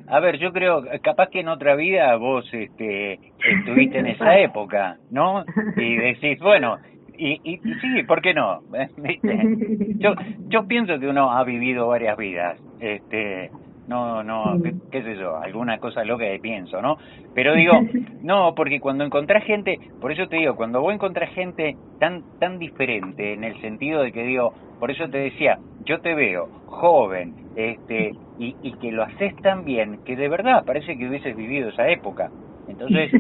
a 0.07 0.21
ver, 0.21 0.39
yo 0.39 0.53
creo, 0.53 0.85
capaz 1.03 1.29
que 1.31 1.41
en 1.41 1.49
otra 1.49 1.77
vida 1.77 2.15
vos 2.17 2.49
este, 2.53 3.19
estuviste 3.59 3.99
en 3.99 4.07
esa 4.09 4.39
época, 4.39 4.99
¿no? 5.11 5.45
Y 5.77 5.97
decís, 5.97 6.39
bueno, 6.41 6.79
y, 7.19 7.41
y, 7.43 7.57
sí, 7.59 8.03
¿por 8.07 8.21
qué 8.21 8.35
no? 8.35 8.61
Yo, 9.99 10.15
yo 10.49 10.67
pienso 10.67 10.99
que 10.99 11.09
uno 11.09 11.33
ha 11.33 11.43
vivido 11.45 11.89
varias 11.89 12.17
vidas, 12.19 12.61
este, 12.81 13.51
no, 13.89 14.23
no, 14.23 14.57
qué, 14.91 15.03
sé 15.03 15.17
yo, 15.17 15.37
alguna 15.37 15.79
cosa 15.79 16.05
loca 16.05 16.25
que 16.25 16.39
pienso, 16.41 16.81
¿no? 16.83 16.97
Pero 17.35 17.55
digo, 17.57 17.75
no, 18.23 18.55
porque 18.55 18.81
cuando 18.81 19.05
encontrás 19.05 19.45
gente, 19.45 19.79
por 20.01 20.13
eso 20.13 20.27
te 20.29 20.37
digo, 20.37 20.57
cuando 20.57 20.81
vos 20.81 20.95
encontrás 20.95 21.33
gente 21.35 21.77
tan, 21.99 22.23
tan 22.39 22.59
diferente, 22.59 23.35
en 23.35 23.45
el 23.45 23.61
sentido 23.61 24.03
de 24.03 24.13
que 24.13 24.25
digo, 24.25 24.53
por 24.79 24.91
eso 24.91 25.09
te 25.09 25.19
decía, 25.19 25.59
yo 25.85 26.01
te 26.01 26.15
veo 26.15 26.49
joven, 26.67 27.35
este, 27.57 28.13
y, 28.39 28.55
y 28.63 28.73
que 28.79 28.93
lo 28.93 29.05
haces 29.05 29.35
tan 29.37 29.65
bien, 29.65 30.01
que 30.05 30.17
de 30.17 30.29
verdad 30.29 30.65
parece 30.65 30.97
que 30.97 31.09
hubieses 31.09 31.37
vivido 31.37 31.71
esa 31.71 31.89
época. 31.89 32.31
Entonces, 32.69 33.13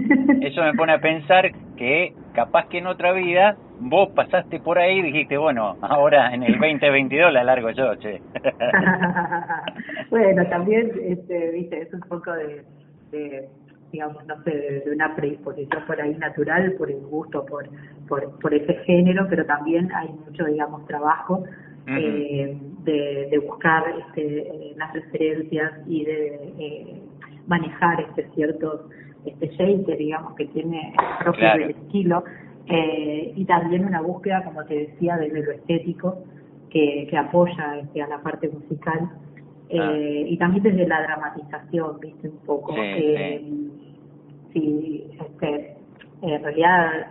eso 0.43 0.62
me 0.62 0.75
pone 0.75 0.93
a 0.93 1.00
pensar 1.00 1.50
que 1.76 2.12
capaz 2.35 2.69
que 2.69 2.79
en 2.79 2.87
otra 2.87 3.12
vida 3.12 3.57
vos 3.81 4.11
pasaste 4.11 4.61
por 4.61 4.79
ahí 4.79 4.99
y 4.99 5.03
dijiste, 5.03 5.37
bueno, 5.37 5.76
ahora 5.83 6.35
en 6.35 6.43
el 6.43 6.53
2022 6.59 7.33
la 7.33 7.45
largo 7.45 7.71
yo, 7.71 7.95
che. 7.97 8.21
bueno, 10.11 10.47
también, 10.49 10.91
este, 11.03 11.50
viste, 11.53 11.83
es 11.83 11.93
un 11.93 12.00
poco 12.00 12.33
de, 12.33 12.65
de 13.11 13.49
digamos, 13.93 14.26
no 14.26 14.43
sé, 14.43 14.50
de, 14.50 14.91
una 14.93 15.15
predisposición 15.15 15.85
por 15.87 16.00
ahí 16.00 16.15
natural, 16.15 16.75
por 16.79 16.91
el 16.91 17.00
gusto, 17.00 17.45
por, 17.47 17.69
por, 18.09 18.38
por 18.41 18.55
ese 18.55 18.75
género, 18.85 19.26
pero 19.29 19.45
también 19.47 19.91
hay 19.95 20.09
mucho, 20.09 20.45
digamos, 20.45 20.87
trabajo 20.87 21.45
eh, 21.87 22.59
de, 22.83 23.29
de 23.31 23.38
buscar 23.38 23.85
este, 24.07 24.75
las 24.76 24.93
referencias 24.93 25.73
y 25.87 26.05
de 26.05 26.26
eh, 26.59 27.03
manejar 27.47 28.00
este 28.00 28.29
ciertos 28.35 28.91
este 29.26 29.49
shaker, 29.49 29.97
digamos, 29.97 30.35
que 30.35 30.47
tiene 30.47 30.92
el 30.92 31.25
propio 31.25 31.52
del 31.52 31.71
estilo, 31.71 32.25
eh, 32.68 33.33
y 33.37 33.45
también 33.45 33.85
una 33.85 34.00
búsqueda, 34.00 34.42
como 34.45 34.64
te 34.64 34.75
decía, 34.75 35.16
desde 35.16 35.42
lo 35.42 35.52
estético, 35.52 36.25
que, 36.71 37.06
que 37.09 37.16
apoya 37.16 37.78
este, 37.78 38.02
a 38.02 38.09
la 38.09 38.18
parte 38.23 38.49
musical, 38.49 39.11
eh, 39.68 39.78
ah. 39.80 40.28
y 40.28 40.37
también 40.37 40.62
desde 40.62 40.87
la 40.87 41.02
dramatización, 41.02 42.00
viste, 42.00 42.28
un 42.28 42.38
poco. 42.38 42.75
Eh, 42.76 43.42
sí, 44.52 45.04
este, 45.21 45.76
en 46.23 46.42
realidad 46.42 47.09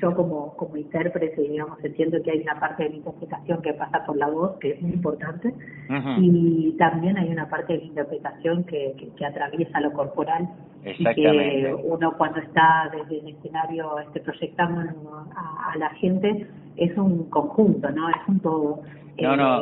yo 0.00 0.14
como, 0.14 0.54
como 0.56 0.76
intérprete, 0.76 1.40
digamos, 1.42 1.82
entiendo 1.84 2.22
que 2.22 2.30
hay 2.30 2.40
una 2.42 2.58
parte 2.58 2.84
de 2.84 2.90
la 2.90 2.96
interpretación 2.96 3.62
que 3.62 3.74
pasa 3.74 4.04
por 4.04 4.16
la 4.16 4.28
voz, 4.28 4.58
que 4.58 4.72
es 4.72 4.82
muy 4.82 4.92
importante, 4.92 5.54
y 6.18 6.72
también 6.78 7.18
hay 7.18 7.30
una 7.30 7.48
parte 7.48 7.74
de 7.74 7.80
la 7.80 7.84
interpretación 7.86 8.64
que, 8.64 8.94
que, 9.16 9.26
atraviesa 9.26 9.80
lo 9.80 9.92
corporal. 9.92 10.48
Y 10.84 11.04
que 11.04 11.76
uno 11.84 12.16
cuando 12.16 12.38
está 12.38 12.90
desde 12.92 13.18
el 13.18 13.34
escenario 13.34 13.98
este, 13.98 14.20
proyectando 14.20 14.80
a, 14.80 15.72
a 15.72 15.76
la 15.76 15.90
gente 15.90 16.46
es 16.76 16.96
un 16.96 17.28
conjunto, 17.28 17.90
¿no? 17.90 18.08
Es 18.08 18.28
un 18.28 18.40
todo. 18.40 18.82
No, 19.20 19.36
no. 19.36 19.60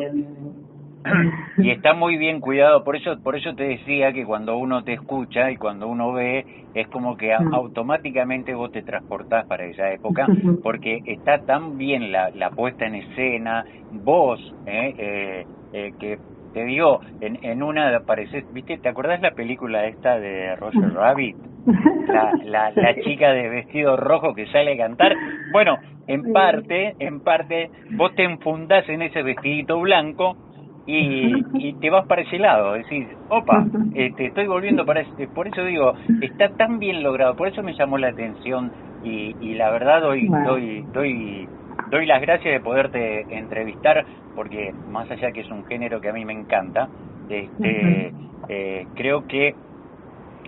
Y 1.58 1.70
está 1.70 1.94
muy 1.94 2.16
bien 2.16 2.40
cuidado, 2.40 2.84
por 2.84 2.96
eso 2.96 3.18
por 3.22 3.36
eso 3.36 3.54
te 3.54 3.64
decía 3.64 4.12
que 4.12 4.24
cuando 4.24 4.56
uno 4.56 4.84
te 4.84 4.92
escucha 4.92 5.50
y 5.50 5.56
cuando 5.56 5.88
uno 5.88 6.12
ve 6.12 6.44
es 6.74 6.86
como 6.88 7.16
que 7.16 7.36
mm. 7.36 7.54
automáticamente 7.54 8.54
vos 8.54 8.72
te 8.72 8.82
transportás 8.82 9.46
para 9.46 9.64
esa 9.64 9.90
época 9.92 10.26
porque 10.62 11.00
está 11.06 11.38
tan 11.46 11.78
bien 11.78 12.12
la, 12.12 12.30
la 12.30 12.50
puesta 12.50 12.86
en 12.86 12.96
escena, 12.96 13.64
vos, 13.92 14.40
eh, 14.66 14.94
eh, 14.98 15.46
eh, 15.72 15.92
que 15.98 16.18
te 16.52 16.64
digo, 16.64 17.00
en, 17.20 17.38
en 17.42 17.62
una 17.62 17.94
apareces, 17.94 18.44
¿viste? 18.52 18.78
¿Te 18.78 18.88
acordás 18.88 19.20
la 19.20 19.32
película 19.32 19.86
esta 19.86 20.18
de 20.18 20.56
Roger 20.56 20.92
Rabbit? 20.94 21.36
La, 22.06 22.32
la, 22.44 22.70
la 22.70 22.94
chica 23.02 23.32
de 23.32 23.48
vestido 23.48 23.96
rojo 23.96 24.32
que 24.32 24.46
sale 24.46 24.74
a 24.74 24.86
cantar. 24.86 25.12
Bueno, 25.52 25.76
en 26.06 26.32
parte, 26.32 26.94
en 27.00 27.20
parte, 27.20 27.68
vos 27.96 28.14
te 28.14 28.22
enfundás 28.22 28.88
en 28.88 29.02
ese 29.02 29.22
vestidito 29.22 29.80
blanco 29.80 30.36
y, 30.86 31.44
y 31.54 31.72
te 31.74 31.90
vas 31.90 32.06
para 32.06 32.22
ese 32.22 32.38
lado, 32.38 32.74
decís, 32.74 33.08
opa, 33.28 33.66
este, 33.94 34.26
estoy 34.26 34.46
volviendo 34.46 34.86
para 34.86 35.00
ese, 35.00 35.26
por 35.26 35.48
eso 35.48 35.64
digo, 35.64 35.94
está 36.22 36.50
tan 36.50 36.78
bien 36.78 37.02
logrado, 37.02 37.34
por 37.34 37.48
eso 37.48 37.62
me 37.62 37.74
llamó 37.74 37.98
la 37.98 38.08
atención 38.08 38.70
y, 39.02 39.34
y 39.40 39.54
la 39.54 39.70
verdad 39.70 40.00
doy, 40.00 40.28
doy, 40.28 40.84
doy, 40.92 41.48
doy 41.90 42.06
las 42.06 42.20
gracias 42.22 42.54
de 42.54 42.60
poderte 42.60 43.26
entrevistar, 43.36 44.06
porque 44.36 44.72
más 44.88 45.10
allá 45.10 45.32
que 45.32 45.40
es 45.40 45.50
un 45.50 45.66
género 45.66 46.00
que 46.00 46.08
a 46.08 46.12
mí 46.12 46.24
me 46.24 46.32
encanta, 46.32 46.88
este, 47.28 48.12
eh, 48.48 48.86
creo 48.94 49.26
que 49.26 49.56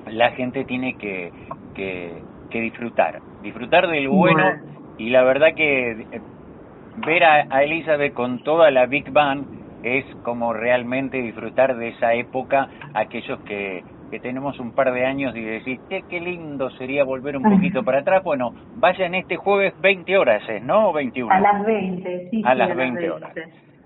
la 0.07 0.31
gente 0.33 0.65
tiene 0.65 0.95
que, 0.95 1.33
que, 1.75 2.13
que 2.51 2.61
disfrutar, 2.61 3.21
disfrutar 3.43 3.89
del 3.89 4.09
bueno, 4.09 4.45
y 4.99 5.11
la 5.11 5.25
verdad 5.25 5.55
que 5.57 5.91
eh, 5.91 6.21
ver 7.05 7.25
a, 7.25 7.47
a 7.51 7.65
Elizabeth 7.65 8.15
con 8.15 8.39
toda 8.45 8.71
la 8.71 8.87
Big 8.87 9.11
Band 9.11 9.58
es 9.83 10.05
como 10.23 10.53
realmente 10.53 11.21
disfrutar 11.23 11.77
de 11.77 11.89
esa 11.89 12.15
época, 12.15 12.69
aquellos 12.95 13.39
que, 13.41 13.83
que 14.11 14.21
tenemos 14.21 14.59
un 14.59 14.73
par 14.73 14.93
de 14.93 15.05
años 15.05 15.37
y 15.37 15.43
decir, 15.43 15.81
qué, 15.89 16.03
qué 16.09 16.21
lindo 16.21 16.71
sería 16.71 17.05
volver 17.05 17.37
un 17.37 17.43
poquito 17.43 17.85
para 17.85 18.01
atrás. 18.01 18.23
Bueno, 18.25 18.53
vayan 18.77 19.15
este 19.15 19.37
jueves 19.37 19.75
20 19.81 20.19
horas, 20.19 20.43
¿no? 20.63 20.93
21. 20.93 21.33
A 21.33 21.41
las 21.41 21.65
20, 21.65 22.29
sí. 22.31 22.43
A 22.45 22.55
las 22.55 22.75
20, 22.75 23.11
horas. 23.11 23.33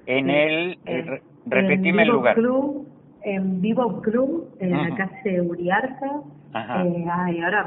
En 0.06 0.30
el, 0.30 0.78
eh, 0.86 1.20
repetime 1.46 2.02
el 2.02 2.08
lugar. 2.08 2.34
Club, 2.34 2.88
en 3.22 3.60
Vivo 3.60 4.00
Club, 4.00 4.56
en 4.60 4.70
la 4.72 4.94
calle 4.96 5.40
Uriarza. 5.40 6.22
Eh, 6.54 7.06
ay, 7.10 7.40
ahora 7.40 7.66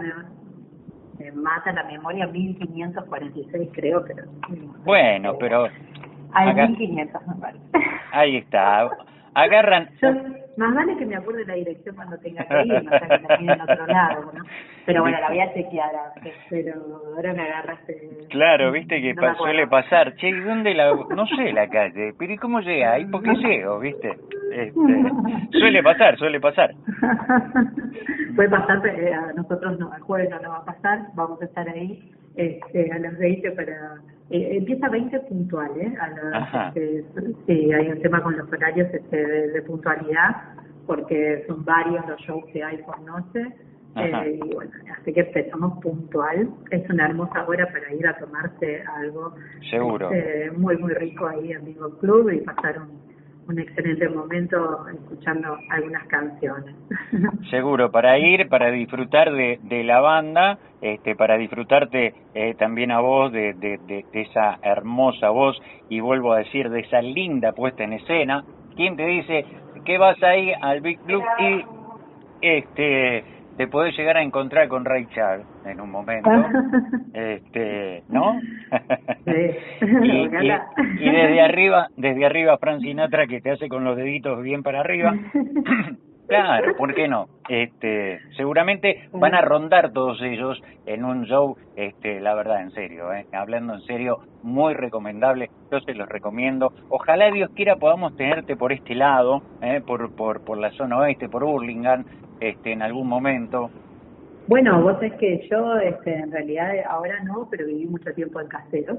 me, 1.18 1.32
mata 1.32 1.72
la 1.72 1.84
memoria, 1.84 2.28
1546 2.28 3.70
creo, 3.74 4.04
pero... 4.06 4.24
Bueno, 4.86 5.36
pero 5.40 5.68
hay 6.36 6.54
1500, 6.54 7.28
me 7.28 7.36
parece. 7.36 7.64
Ahí 8.12 8.38
está. 8.38 8.90
Agarran. 9.34 9.90
Yo, 10.02 10.10
más 10.58 10.74
vale 10.74 10.96
que 10.96 11.06
me 11.06 11.16
acuerde 11.16 11.46
la 11.46 11.56
dirección 11.56 11.96
cuando 11.96 12.18
tenga 12.20 12.46
que 12.46 12.68
ir, 12.68 12.84
no 12.84 12.92
sé 12.92 13.08
que 13.08 13.44
la 13.44 13.54
en 13.54 13.62
otro 13.62 13.88
lado, 13.88 14.32
¿no? 14.34 14.44
Pero 14.86 15.02
bueno, 15.02 15.20
la 15.20 15.28
voy 15.28 15.40
a 15.42 15.54
chequear 15.54 15.92
pero 16.50 16.74
ahora 17.16 17.34
me 17.34 17.42
agarraste. 17.42 18.10
Claro, 18.30 18.72
viste 18.72 19.02
que 19.02 19.16
suele 19.38 19.68
pasar. 19.68 20.16
Che, 20.16 20.30
¿y 20.30 20.40
dónde 20.40 20.74
la.? 20.74 20.94
No 20.94 21.28
sé 21.28 21.52
la 21.52 21.68
calle, 21.68 22.14
pero 22.18 22.34
¿y 22.34 22.38
cómo 22.38 22.62
llega? 22.62 22.94
¿Ahí 22.94 23.06
por 23.06 23.24
qué 23.24 23.32
llego, 23.32 23.80
viste? 23.80 24.12
Este, 24.54 24.72
suele 25.52 25.84
pasar, 25.84 26.18
suele 26.18 26.40
pasar. 26.40 26.72
Puede 28.36 28.50
pasar, 28.50 28.86
eh, 28.88 29.14
a 29.14 29.34
nosotros 29.34 29.80
no, 29.80 29.92
al 29.92 30.02
jueves 30.02 30.30
no 30.30 30.40
nos 30.40 30.52
va 30.52 30.58
a 30.58 30.66
pasar, 30.66 31.00
vamos 31.16 31.42
a 31.42 31.46
estar 31.46 31.68
ahí 31.68 32.12
este, 32.36 32.92
a 32.92 33.00
las 33.00 33.18
20 33.18 33.52
para... 33.52 33.96
Eh, 34.30 34.58
empieza 34.58 34.90
20 34.90 35.20
puntual, 35.22 35.72
¿eh? 35.80 35.94
A 36.00 36.70
este, 36.70 37.06
sí, 37.46 37.72
hay 37.72 37.90
un 37.90 38.02
tema 38.02 38.24
con 38.24 38.36
los 38.36 38.52
horarios 38.52 38.92
este, 38.92 39.18
de, 39.26 39.62
puntualidad, 39.62 40.36
porque 40.88 41.44
son 41.48 41.64
varios 41.64 42.08
los 42.08 42.20
shows 42.22 42.44
que 42.52 42.64
hay 42.64 42.78
por 42.80 43.00
noche. 43.02 43.54
Eh, 43.98 44.40
y 44.44 44.54
bueno, 44.54 44.72
así 45.00 45.14
que 45.14 45.22
empezamos 45.22 45.82
puntual. 45.82 46.50
Es 46.72 46.90
una 46.90 47.06
hermosa 47.06 47.46
hora 47.48 47.68
para 47.72 47.94
ir 47.94 48.06
a 48.08 48.18
tomarse 48.18 48.84
algo 48.98 49.36
Seguro. 49.70 50.12
Este, 50.12 50.52
muy, 50.52 50.76
muy 50.78 50.94
rico 50.94 51.28
ahí 51.28 51.52
en 51.52 51.64
Vivo 51.64 51.90
Club 52.00 52.30
y 52.32 52.42
pasar 52.42 52.82
un, 52.82 53.15
un 53.48 53.60
excelente 53.60 54.10
momento 54.10 54.88
escuchando 54.88 55.58
algunas 55.70 56.06
canciones. 56.08 56.76
Seguro, 57.50 57.92
para 57.92 58.18
ir, 58.18 58.48
para 58.50 58.72
disfrutar 58.72 59.32
de, 59.32 59.60
de 59.64 59.84
la 59.84 60.00
banda, 60.00 60.58
este, 60.82 61.16
para 61.16 61.38
disfrutarte 61.38 62.14
eh, 62.34 62.56
también 62.56 62.92
a 62.92 63.00
vos 63.00 63.32
de, 63.32 63.54
de, 63.54 63.80
de, 63.88 64.06
esa 64.14 64.58
hermosa 64.62 65.30
voz 65.30 65.62
y 65.90 66.00
vuelvo 66.00 66.34
a 66.34 66.40
decir 66.40 66.70
de 66.70 66.82
esa 66.82 67.02
linda 67.02 67.52
puesta 67.54 67.84
en 67.84 67.94
escena. 67.94 68.44
¿Quién 68.76 68.96
te 68.96 69.06
dice 69.06 69.46
que 69.86 69.98
vas 69.98 70.22
ahí 70.24 70.52
al 70.62 70.82
Big 70.82 71.00
Club 71.02 71.24
y 71.40 71.64
este 72.42 73.35
te 73.58 73.68
podés 73.68 73.98
llegar 73.98 74.18
a 74.18 74.22
encontrar 74.22 74.68
con 74.68 74.86
Ray 74.86 75.08
Charles 75.14 75.46
en 75.66 75.80
un 75.80 75.90
momento, 75.90 76.30
este, 77.14 78.04
¿no? 78.10 78.40
y, 79.26 80.28
desde 80.28 81.42
arriba, 81.42 81.88
desde 81.96 82.26
arriba 82.26 82.58
Fran 82.58 82.82
Sinatra 82.82 83.28
que 83.28 83.42
te 83.42 83.52
hace 83.52 83.70
con 83.70 83.84
los 83.84 83.96
deditos 83.98 84.42
bien 84.42 84.64
para 84.64 84.82
arriba. 84.82 85.16
Claro, 86.28 86.76
¿por 86.76 86.94
qué 86.96 87.08
no? 87.08 87.28
Este, 87.48 88.20
seguramente 88.36 89.10
van 89.14 89.36
a 89.36 89.42
rondar 89.42 89.92
todos 89.92 90.20
ellos 90.24 90.60
en 90.88 91.06
un 91.06 91.26
show, 91.26 91.56
este, 91.76 92.20
la 92.20 92.34
verdad, 92.34 92.62
en 92.62 92.72
serio, 92.72 93.14
¿eh? 93.14 93.28
hablando 93.32 93.76
en 93.76 93.82
serio, 93.82 94.20
muy 94.42 94.74
recomendable, 94.74 95.52
yo 95.72 95.80
se 95.82 95.94
los 95.94 96.10
recomiendo. 96.10 96.74
Ojalá 96.90 97.30
Dios 97.32 97.52
quiera 97.56 97.76
podamos 97.76 98.16
tenerte 98.16 98.56
por 98.56 98.72
este 98.72 98.96
lado, 98.96 99.44
¿eh? 99.62 99.82
por, 99.86 100.16
por, 100.16 100.44
por 100.44 100.58
la 100.58 100.72
zona 100.72 100.98
oeste, 100.98 101.30
por 101.30 101.44
Hurlingham, 101.44 102.06
este, 102.40 102.72
en 102.72 102.82
algún 102.82 103.08
momento. 103.08 103.70
Bueno, 104.48 104.82
vos 104.82 105.02
es 105.04 105.14
que 105.14 105.48
yo, 105.50 105.78
este, 105.78 106.16
en 106.16 106.32
realidad 106.32 106.72
ahora 106.90 107.24
no, 107.24 107.48
pero 107.52 107.68
viví 107.68 107.86
mucho 107.86 108.12
tiempo 108.14 108.42
en 108.42 108.48
Caseros. 108.48 108.98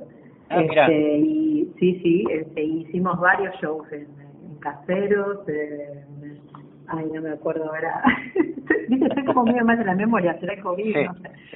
Ah, 0.48 0.60
este, 0.60 1.18
y 1.18 1.72
sí, 1.80 2.00
sí, 2.02 2.24
este, 2.30 2.62
hicimos 2.62 3.18
varios 3.18 3.54
shows 3.60 3.90
en, 3.92 4.02
en 4.02 4.58
Caseros, 4.60 5.40
Ay, 6.88 7.06
no 7.12 7.20
me 7.20 7.30
acuerdo 7.30 7.64
ahora. 7.64 8.02
Estoy 8.90 9.24
como 9.24 9.44
medio 9.44 9.64
más 9.64 9.78
de 9.78 9.84
la 9.84 9.94
memoria, 9.94 10.38
será 10.38 10.60
COVID, 10.60 10.96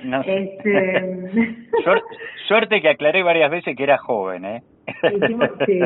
no 0.04 0.22
sé. 0.22 0.36
Este... 0.36 1.54
Suerte, 2.48 2.80
que 2.80 2.88
aclaré 2.88 3.22
varias 3.22 3.50
veces 3.50 3.76
que 3.76 3.82
era 3.82 3.98
joven, 3.98 4.44
¿eh? 4.44 4.62
Hicimos, 5.04 5.48
sí, 5.66 5.80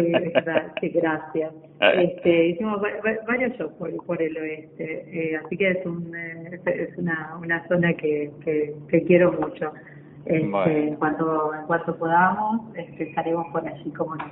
sí, 0.80 0.88
gracias. 0.88 1.52
Este, 1.80 2.46
hicimos 2.48 2.80
varios 3.26 3.52
shows 3.58 3.72
por, 3.74 3.94
por 4.06 4.22
el 4.22 4.36
oeste, 4.36 5.04
eh, 5.08 5.36
así 5.36 5.56
que 5.58 5.70
es, 5.70 5.84
un, 5.84 6.14
eh, 6.16 6.58
es 6.64 6.96
una, 6.96 7.36
una 7.38 7.66
zona 7.68 7.92
que, 7.92 8.30
que, 8.42 8.72
que 8.88 9.02
quiero 9.04 9.32
mucho. 9.32 9.72
Este, 10.26 10.88
en 10.88 10.96
cuanto 10.96 11.54
en 11.54 11.66
cuanto 11.66 11.98
podamos 11.98 12.74
este, 12.74 13.10
estaremos 13.10 13.46
por 13.52 13.66
allí 13.66 13.90
como 13.90 14.16
no. 14.16 14.24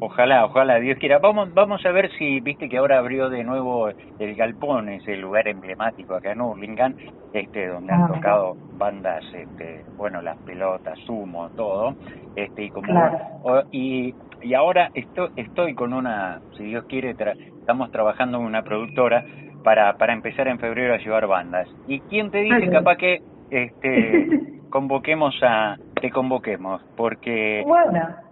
ojalá 0.00 0.44
ojalá 0.44 0.76
Dios 0.76 0.98
quiera. 0.98 1.18
Vamos 1.18 1.54
vamos 1.54 1.84
a 1.86 1.90
ver 1.90 2.10
si 2.18 2.40
viste 2.40 2.68
que 2.68 2.76
ahora 2.76 2.98
abrió 2.98 3.30
de 3.30 3.42
nuevo 3.42 3.88
el 3.88 4.34
galpón 4.34 4.90
ese 4.90 5.16
lugar 5.16 5.48
emblemático 5.48 6.14
acá 6.14 6.32
en 6.32 6.42
Urlingan 6.42 6.96
este 7.32 7.68
donde 7.68 7.94
han 7.94 8.02
ah, 8.02 8.10
tocado 8.12 8.56
bandas 8.76 9.24
este 9.32 9.86
bueno 9.96 10.20
las 10.20 10.36
pelotas 10.38 10.98
sumo 11.06 11.48
todo 11.56 11.94
este 12.34 12.64
y 12.64 12.70
como 12.70 13.14
y 13.72 14.14
y 14.42 14.52
ahora 14.52 14.90
estoy 14.92 15.30
estoy 15.36 15.74
con 15.74 15.94
una 15.94 16.40
si 16.58 16.64
Dios 16.64 16.84
quiere 16.88 17.14
estamos 17.58 17.90
trabajando 17.90 18.38
en 18.38 18.44
una 18.44 18.62
productora 18.62 19.24
para 19.64 19.96
para 19.96 20.12
empezar 20.12 20.46
en 20.48 20.58
febrero 20.58 20.94
a 20.94 20.98
llevar 20.98 21.26
bandas. 21.26 21.68
Y 21.88 22.00
quién 22.00 22.30
te 22.30 22.38
dice 22.38 22.70
capaz 22.70 22.96
que 22.98 23.22
este 23.50 24.52
convoquemos 24.76 25.34
a, 25.40 25.78
te 26.02 26.10
convoquemos, 26.10 26.82
porque 26.98 27.64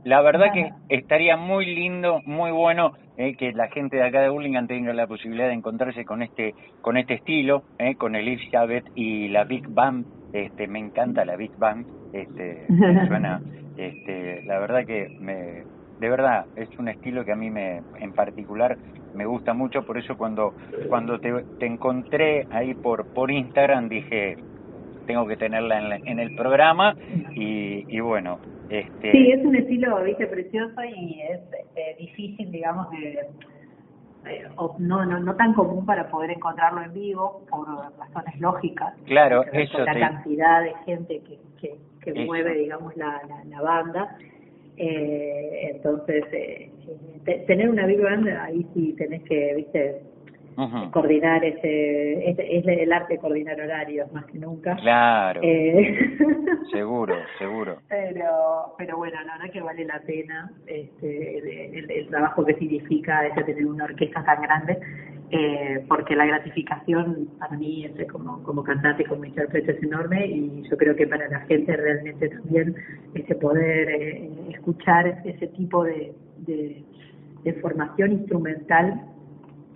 la 0.05 0.21
verdad 0.21 0.53
que 0.53 0.75
estaría 0.91 1.39
muy 1.39 1.65
lindo, 1.65 2.21
muy 2.27 2.51
bueno 2.51 2.93
eh, 3.17 3.35
que 3.35 3.53
la 3.53 3.69
gente 3.69 3.97
de 3.97 4.03
acá 4.03 4.21
de 4.21 4.29
Burlingame 4.29 4.69
tenga 4.69 4.93
la 4.93 5.07
posibilidad 5.07 5.47
de 5.47 5.55
encontrarse 5.55 6.05
con 6.05 6.21
este, 6.23 6.55
con 6.83 6.99
este 6.99 7.15
estilo, 7.15 7.63
eh, 7.79 7.95
con 7.95 8.15
Elizabeth 8.15 8.85
y 8.95 9.29
la 9.29 9.45
Big 9.45 9.67
Band, 9.69 10.05
este, 10.35 10.67
me 10.67 10.81
encanta 10.81 11.25
la 11.25 11.37
Big 11.37 11.57
Band, 11.57 11.87
este, 12.13 12.67
suena, 13.09 13.41
este, 13.79 14.43
la 14.45 14.59
verdad 14.59 14.85
que 14.85 15.17
me, 15.19 15.65
de 15.99 16.11
verdad 16.11 16.45
es 16.57 16.69
un 16.79 16.89
estilo 16.89 17.25
que 17.25 17.33
a 17.33 17.37
mí 17.37 17.49
me, 17.49 17.81
en 18.01 18.13
particular 18.13 18.77
me 19.15 19.25
gusta 19.25 19.55
mucho, 19.55 19.87
por 19.87 19.97
eso 19.97 20.19
cuando, 20.19 20.53
cuando 20.91 21.19
te, 21.21 21.33
te 21.59 21.65
encontré 21.65 22.47
ahí 22.51 22.75
por, 22.75 23.15
por 23.15 23.31
Instagram 23.31 23.89
dije, 23.89 24.37
tengo 25.07 25.27
que 25.27 25.37
tenerla 25.37 25.79
en, 25.79 26.19
el 26.19 26.35
programa 26.35 26.97
y, 27.35 27.85
y 27.89 28.01
bueno. 28.01 28.39
Este... 28.71 29.13
Sí, 29.13 29.31
es 29.31 29.45
un 29.45 29.57
estilo, 29.57 30.03
viste, 30.03 30.27
precioso 30.27 30.83
y 30.85 31.21
es 31.21 31.41
este, 31.53 31.97
difícil, 31.99 32.51
digamos, 32.51 32.91
de, 32.91 33.29
eh, 34.27 34.45
no, 34.79 35.05
no, 35.05 35.21
no 35.21 35.37
tan 35.37 35.53
común 35.53 35.85
para 35.85 36.09
poder 36.09 36.31
encontrarlo 36.31 36.83
en 36.83 36.95
vivo 36.95 37.45
por 37.51 37.67
razones 37.99 38.41
lógicas. 38.41 38.95
Claro, 39.05 39.45
eso 39.53 39.79
La 39.81 39.99
cantidad 39.99 40.63
de 40.63 40.75
gente 40.87 41.21
que, 41.21 41.39
que, 41.61 41.77
que 42.01 42.25
mueve, 42.25 42.55
digamos, 42.55 42.97
la, 42.97 43.21
la, 43.47 43.61
banda. 43.61 44.17
Eh, 44.77 45.73
entonces, 45.75 46.25
eh, 46.33 46.71
tener 47.47 47.69
una 47.69 47.87
big 47.87 48.01
band, 48.01 48.29
ahí 48.29 48.67
sí 48.73 48.95
tenés 48.97 49.23
que, 49.25 49.55
viste, 49.57 50.01
coordinar 50.91 51.45
ese, 51.45 52.31
es, 52.31 52.67
el 52.67 52.93
arte 52.93 53.15
de 53.15 53.21
coordinar 53.21 53.61
horarios 53.61 54.13
más 54.13 54.25
que 54.27 54.39
nunca. 54.39 54.77
Claro. 54.77 55.41
Eh, 55.43 56.17
seguro, 56.73 57.17
seguro. 57.39 57.79
Pero, 57.89 58.75
pero 58.79 58.97
bueno, 58.97 59.17
la 59.25 59.35
verdad 59.35 59.53
que 59.53 59.61
vale 59.61 59.85
la 59.85 60.01
pena 60.01 60.51
este, 60.67 61.79
el, 61.79 62.09
trabajo 62.09 62.45
que 62.45 62.55
significa 62.55 63.27
ese 63.27 63.43
tener 63.45 63.67
una 63.67 63.85
orquesta 63.85 64.25
tan 64.25 64.43
grande, 64.43 64.79
eh, 65.31 65.85
porque 65.89 66.15
la 66.15 66.27
gratificación 66.27 67.29
para 67.39 67.57
mí 67.57 67.85
este, 67.85 68.07
como, 68.07 68.43
como 68.43 68.63
cantante, 68.63 69.05
como 69.05 69.25
intérprete 69.25 69.73
es 69.73 69.83
enorme 69.83 70.27
y 70.27 70.63
yo 70.69 70.77
creo 70.77 70.95
que 70.95 71.07
para 71.07 71.29
la 71.29 71.41
gente 71.41 71.77
realmente 71.77 72.29
también 72.29 72.75
ese 73.15 73.35
poder 73.35 73.89
eh, 73.89 74.31
escuchar 74.51 75.23
ese 75.25 75.49
tipo 75.49 75.83
de, 75.85 76.13
de, 76.47 76.85
de 77.43 77.53
formación 77.55 78.13
instrumental 78.13 79.14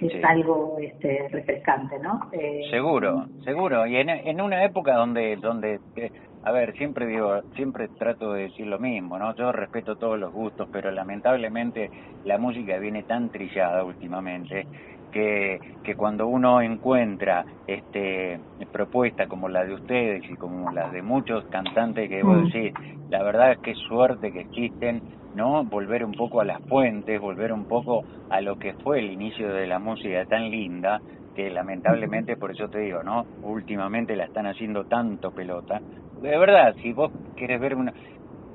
es 0.00 0.24
algo 0.24 0.76
este, 0.80 1.28
refrescante, 1.30 1.98
¿no? 1.98 2.28
Eh, 2.32 2.62
seguro, 2.70 3.26
seguro. 3.44 3.86
Y 3.86 3.96
en, 3.96 4.08
en 4.08 4.40
una 4.40 4.64
época 4.64 4.94
donde, 4.94 5.36
donde 5.36 5.80
eh, 5.96 6.10
a 6.44 6.52
ver, 6.52 6.76
siempre 6.76 7.06
digo, 7.06 7.42
siempre 7.56 7.88
trato 7.98 8.32
de 8.32 8.44
decir 8.44 8.66
lo 8.66 8.78
mismo, 8.78 9.18
¿no? 9.18 9.34
Yo 9.34 9.52
respeto 9.52 9.96
todos 9.96 10.18
los 10.18 10.32
gustos, 10.32 10.68
pero 10.72 10.90
lamentablemente 10.90 11.90
la 12.24 12.38
música 12.38 12.78
viene 12.78 13.02
tan 13.02 13.30
trillada 13.30 13.84
últimamente 13.84 14.66
que, 15.10 15.58
que 15.82 15.94
cuando 15.94 16.26
uno 16.26 16.60
encuentra 16.60 17.44
este 17.66 18.38
propuestas 18.72 19.26
como 19.26 19.48
la 19.48 19.64
de 19.64 19.74
ustedes 19.74 20.22
y 20.30 20.36
como 20.36 20.70
las 20.70 20.92
de 20.92 21.02
muchos 21.02 21.44
cantantes 21.46 22.08
que 22.08 22.22
vos 22.22 22.38
mm. 22.38 22.44
decís, 22.44 22.74
la 23.10 23.22
verdad 23.22 23.52
es 23.52 23.58
que 23.58 23.74
suerte 23.74 24.32
que 24.32 24.40
existen 24.40 25.02
¿no? 25.34 25.64
Volver 25.64 26.04
un 26.04 26.12
poco 26.12 26.40
a 26.40 26.44
las 26.44 26.60
fuentes, 26.68 27.20
volver 27.20 27.52
un 27.52 27.64
poco 27.64 28.04
a 28.30 28.40
lo 28.40 28.58
que 28.58 28.74
fue 28.74 29.00
el 29.00 29.10
inicio 29.10 29.52
de 29.52 29.66
la 29.66 29.78
música 29.78 30.24
tan 30.26 30.50
linda, 30.50 31.00
que 31.34 31.50
lamentablemente, 31.50 32.36
por 32.36 32.50
eso 32.50 32.68
te 32.68 32.80
digo, 32.80 33.02
¿no? 33.02 33.24
Últimamente 33.42 34.16
la 34.16 34.24
están 34.24 34.46
haciendo 34.46 34.84
tanto 34.84 35.30
pelota. 35.30 35.80
De 36.20 36.36
verdad, 36.36 36.74
si 36.82 36.92
vos 36.92 37.12
querés 37.36 37.60
ver 37.60 37.76
una, 37.76 37.92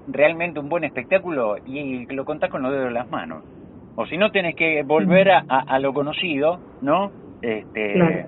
realmente 0.07 0.59
un 0.59 0.69
buen 0.69 0.83
espectáculo, 0.83 1.55
y 1.65 2.05
lo 2.13 2.25
contás 2.25 2.49
con 2.49 2.61
los 2.61 2.71
dedos 2.71 2.87
de 2.87 2.91
las 2.91 3.09
manos. 3.09 3.43
O 3.95 4.05
si 4.07 4.17
no, 4.17 4.31
tenés 4.31 4.55
que 4.55 4.83
volver 4.83 5.31
a, 5.31 5.39
a, 5.47 5.79
lo 5.79 5.93
conocido, 5.93 6.59
¿no? 6.81 7.11
Este, 7.41 8.25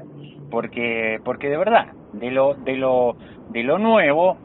porque, 0.52 1.20
porque 1.24 1.50
de 1.50 1.58
verdad, 1.58 1.88
de 2.14 2.32
lo, 2.32 2.54
de 2.54 2.78
lo, 2.78 3.18
de 3.50 3.64
lo 3.64 3.80
nuevo, 3.80 4.38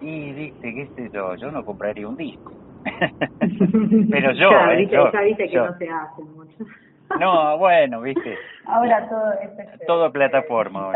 y 0.00 0.32
viste, 0.32 0.74
qué 0.74 0.86
sé 0.94 1.10
yo, 1.12 1.34
yo 1.36 1.50
no 1.50 1.64
compraría 1.64 2.06
un 2.06 2.16
disco. 2.16 2.52
Pero 4.10 4.32
yo, 4.32 4.50
ya, 4.50 4.72
viste, 4.74 4.96
ya 4.96 5.20
viste 5.22 5.48
que 5.48 5.56
no 5.56 5.78
se 5.78 5.88
hace 5.88 6.22
mucho. 6.22 6.64
No, 7.20 7.58
bueno, 7.58 8.00
viste. 8.00 8.36
Ahora 8.66 9.08
todo 9.08 9.32
es 9.32 9.50
este, 9.58 9.86
todo 9.86 10.12
plataforma. 10.12 10.92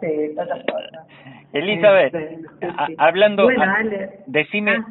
sí, 0.00 0.32
plataforma. 0.34 1.04
Elizabeth, 1.52 2.14
hablando, 2.98 3.44
bueno, 3.44 3.64
decime 4.26 4.72
ah, 4.72 4.86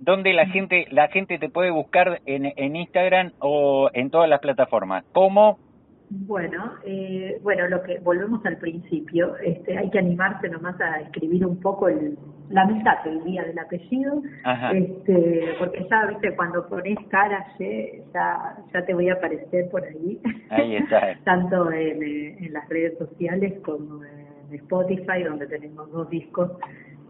dónde 0.00 0.32
la 0.32 0.46
gente 0.46 0.86
la 0.90 1.08
gente 1.08 1.38
te 1.38 1.50
puede 1.50 1.70
buscar 1.70 2.20
en, 2.24 2.52
en 2.56 2.76
Instagram 2.76 3.32
o 3.38 3.90
en 3.92 4.10
todas 4.10 4.28
las 4.28 4.40
plataformas. 4.40 5.04
¿Cómo? 5.12 5.58
Bueno, 6.08 6.74
eh, 6.84 7.38
bueno, 7.42 7.66
lo 7.68 7.82
que 7.82 7.98
volvemos 7.98 8.44
al 8.46 8.58
principio, 8.58 9.36
este, 9.38 9.76
hay 9.76 9.90
que 9.90 9.98
animarse 9.98 10.48
nomás 10.48 10.80
a 10.80 11.00
escribir 11.00 11.44
un 11.44 11.60
poco 11.60 11.88
el, 11.88 12.16
la 12.48 12.64
mitad 12.64 13.02
del 13.02 13.24
día 13.24 13.42
del 13.42 13.58
apellido, 13.58 14.22
este, 14.72 15.54
porque 15.58 15.84
ya, 15.90 16.06
viste, 16.06 16.36
cuando 16.36 16.68
pones 16.68 16.98
cara, 17.08 17.44
ya, 17.58 18.56
ya 18.72 18.84
te 18.84 18.94
voy 18.94 19.08
a 19.08 19.14
aparecer 19.14 19.68
por 19.70 19.82
ahí, 19.82 20.20
ahí 20.50 20.76
está. 20.76 21.18
tanto 21.24 21.72
en, 21.72 22.02
en 22.02 22.52
las 22.52 22.68
redes 22.68 22.96
sociales 22.98 23.54
como 23.64 24.04
en 24.04 24.54
Spotify, 24.54 25.24
donde 25.24 25.48
tenemos 25.48 25.90
dos 25.90 26.08
discos 26.08 26.52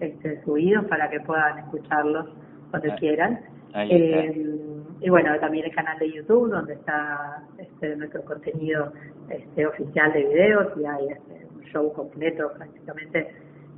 este, 0.00 0.42
subidos 0.42 0.84
para 0.86 1.10
que 1.10 1.20
puedan 1.20 1.58
escucharlos 1.58 2.26
cuando 2.70 2.92
ah, 2.92 2.96
quieran. 2.96 3.40
Eh, 3.74 4.75
y 5.00 5.10
bueno, 5.10 5.38
también 5.40 5.66
el 5.66 5.74
canal 5.74 5.98
de 5.98 6.10
YouTube, 6.10 6.50
donde 6.50 6.74
está 6.74 7.42
este, 7.58 7.96
nuestro 7.96 8.24
contenido 8.24 8.92
este, 9.28 9.66
oficial 9.66 10.12
de 10.12 10.24
videos 10.24 10.72
y 10.78 10.84
hay 10.86 11.08
este, 11.08 11.46
un 11.54 11.62
show 11.64 11.92
completo 11.92 12.52
prácticamente 12.56 13.28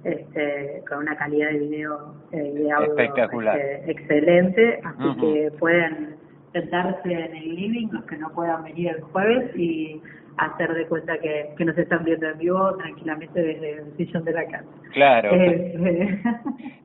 este, 0.04 0.82
con 0.88 0.98
una 0.98 1.16
calidad 1.16 1.50
de 1.50 1.58
video 1.58 2.14
eh, 2.32 2.52
y 2.54 2.58
de 2.62 2.72
audio 2.72 2.96
este, 2.98 3.90
excelente, 3.90 4.80
así 4.84 5.20
que 5.20 5.50
pueden 5.58 6.16
sentarse 6.52 7.12
en 7.12 7.34
el 7.36 7.54
living 7.54 7.88
los 7.90 8.04
que 8.04 8.16
no 8.16 8.30
puedan 8.30 8.62
venir 8.64 8.90
el 8.90 9.02
jueves 9.02 9.54
y 9.56 10.00
hacer 10.38 10.72
de 10.72 10.86
cuenta 10.86 11.18
que, 11.18 11.50
que 11.56 11.64
nos 11.64 11.76
están 11.76 12.04
viendo 12.04 12.28
en 12.28 12.38
vivo 12.38 12.76
tranquilamente 12.76 13.42
desde 13.42 13.72
el 13.72 13.96
sillón 13.96 14.24
de 14.24 14.32
la 14.32 14.46
casa. 14.46 14.68
Claro. 14.92 15.30
Eh, 15.34 16.12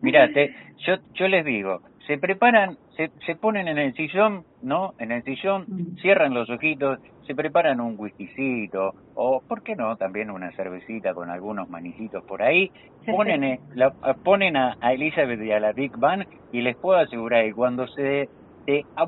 Mira, 0.02 0.28
yo, 0.86 0.96
yo 1.14 1.28
les 1.28 1.46
digo, 1.46 1.82
se 2.08 2.18
preparan, 2.18 2.78
se, 2.98 3.12
se 3.26 3.36
ponen 3.36 3.68
en 3.68 3.78
el 3.78 3.94
sillón, 3.94 4.44
¿no? 4.62 4.94
En 5.00 5.12
el 5.12 5.24
sillón, 5.24 5.66
mm. 5.68 5.98
cierran 6.02 6.34
los 6.34 6.50
ojitos, 6.50 7.00
se 7.26 7.36
preparan 7.36 7.80
un 7.80 7.96
whiskycito, 7.98 8.94
o, 9.16 9.42
¿por 9.42 9.64
qué 9.64 9.76
no? 9.76 9.96
También 9.96 10.30
una 10.30 10.52
cervecita 10.52 11.14
con 11.14 11.30
algunos 11.30 11.70
manicitos 11.70 12.24
por 12.26 12.42
ahí, 12.42 12.72
ponen, 13.06 13.44
eh, 13.44 13.60
la, 13.76 13.92
ponen 13.92 14.58
a, 14.58 14.78
Elizabeth 14.92 15.42
y 15.42 15.52
a 15.52 15.60
la 15.60 15.72
Big 15.72 15.96
Bang, 15.98 16.26
y 16.52 16.62
les 16.62 16.76
puedo 16.76 17.00
asegurar 17.00 17.46
que 17.46 17.54
cuando 17.54 17.88
se 17.88 18.30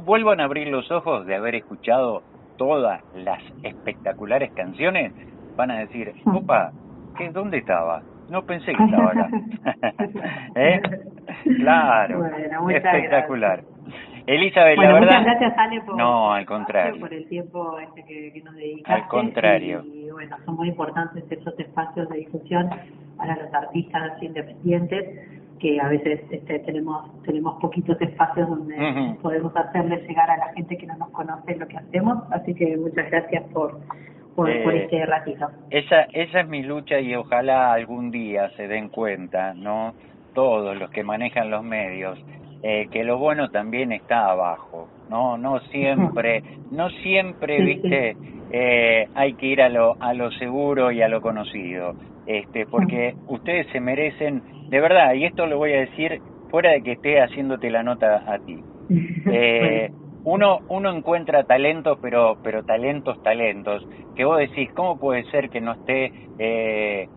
vuelvan 0.04 0.40
a 0.40 0.46
abrir 0.46 0.68
los 0.68 0.90
ojos 0.92 1.26
de 1.26 1.36
haber 1.36 1.56
escuchado 1.56 2.24
todas 2.58 3.02
las 3.14 3.42
espectaculares 3.64 4.52
canciones, 4.54 5.12
van 5.58 5.72
a 5.72 5.80
decir, 5.80 6.14
mm. 6.24 6.36
opa, 6.38 6.72
¿qué, 7.18 7.30
¿dónde 7.32 7.58
estaba? 7.58 8.02
No 8.30 8.42
pensé 8.44 8.74
que 8.74 8.84
estaba 8.84 9.12
acá. 9.12 9.30
¿Eh? 10.56 10.82
Claro, 11.58 12.26
espectacular. 12.70 13.64
Elizabeth, 14.28 14.78
la 14.80 14.94
verdad. 14.94 15.02
Muchas 15.02 15.24
gracias, 15.26 15.54
Ale, 15.58 15.82
por, 15.82 15.98
no, 15.98 16.34
al 16.34 16.46
contrario. 16.46 17.00
por 17.00 17.14
el 17.14 17.28
tiempo 17.28 17.78
este 17.80 18.04
que, 18.06 18.34
que 18.34 18.42
nos 18.42 18.56
dedicaste. 18.56 18.92
Al 18.92 19.08
contrario. 19.08 19.84
Y, 19.86 20.10
bueno, 20.10 20.38
son 20.46 20.56
muy 20.56 20.70
importantes 20.70 21.24
esos 21.30 21.58
espacios 21.60 22.10
de 22.10 22.18
difusión 22.18 22.70
para 23.18 23.36
los 23.36 23.54
artistas 23.54 24.22
independientes 24.24 25.30
que 25.60 25.80
a 25.80 25.88
veces 25.88 26.22
este, 26.32 26.60
tenemos 26.60 27.22
tenemos 27.24 27.60
poquitos 27.62 28.00
espacios 28.02 28.50
donde 28.50 29.16
podemos 29.22 29.56
hacerle 29.56 29.98
llegar 30.08 30.30
a 30.30 30.38
la 30.38 30.54
gente 30.54 30.78
que 30.78 30.86
no 30.86 30.98
nos 30.98 31.10
conoce 31.12 31.56
lo 31.56 31.68
que 31.68 31.78
hacemos. 31.78 32.24
Así 32.32 32.54
que 32.56 32.76
muchas 32.78 33.10
gracias 33.10 33.44
por 33.54 33.80
por, 34.36 34.50
eh, 34.50 34.84
este 34.84 35.06
ratito. 35.06 35.48
Esa, 35.70 36.02
esa 36.14 36.42
es 36.42 36.48
mi 36.48 36.64
lucha 36.64 37.00
y 37.00 37.16
ojalá 37.16 37.74
algún 37.74 38.12
día 38.12 38.50
se 38.58 38.68
den 38.68 38.90
cuenta, 38.90 39.54
¿no? 39.54 39.94
Todos 40.34 40.78
los 40.78 40.90
que 40.92 41.04
manejan 41.04 41.50
los 41.50 41.64
medios, 41.64 42.20
eh, 42.62 42.88
que 42.92 43.04
lo 43.04 43.18
bueno 43.18 43.50
también 43.50 43.92
está 43.92 44.30
abajo, 44.30 44.90
¿no? 45.10 45.38
No 45.38 45.60
siempre, 45.72 46.44
no 46.72 46.90
siempre, 46.90 47.62
viste, 47.62 48.18
eh, 48.52 49.08
hay 49.16 49.34
que 49.34 49.46
ir 49.46 49.62
a 49.62 49.70
lo, 49.70 49.96
a 50.02 50.14
lo 50.14 50.32
seguro 50.32 50.92
y 50.92 51.02
a 51.02 51.08
lo 51.08 51.22
conocido, 51.22 51.94
este, 52.26 52.66
porque 52.66 53.16
ustedes 53.28 53.68
se 53.72 53.80
merecen, 53.80 54.42
de 54.70 54.82
verdad, 54.82 55.14
y 55.14 55.26
esto 55.26 55.46
lo 55.46 55.58
voy 55.58 55.74
a 55.74 55.80
decir 55.80 56.20
fuera 56.50 56.72
de 56.72 56.82
que 56.82 56.94
esté 56.94 57.22
haciéndote 57.22 57.70
la 57.70 57.84
nota 57.84 58.24
a 58.28 58.40
ti. 58.40 58.60
Eh, 59.28 59.90
uno 60.26 60.60
uno 60.68 60.92
encuentra 60.92 61.44
talentos, 61.44 61.98
pero 62.02 62.38
pero 62.44 62.64
talentos, 62.64 63.22
talentos, 63.24 63.88
que 64.16 64.26
vos 64.26 64.40
decís, 64.40 64.72
¿cómo 64.74 65.00
puede 65.00 65.24
ser 65.32 65.50
que 65.50 65.62
no 65.62 65.74
esté 65.74 66.12
eh, 66.40 67.08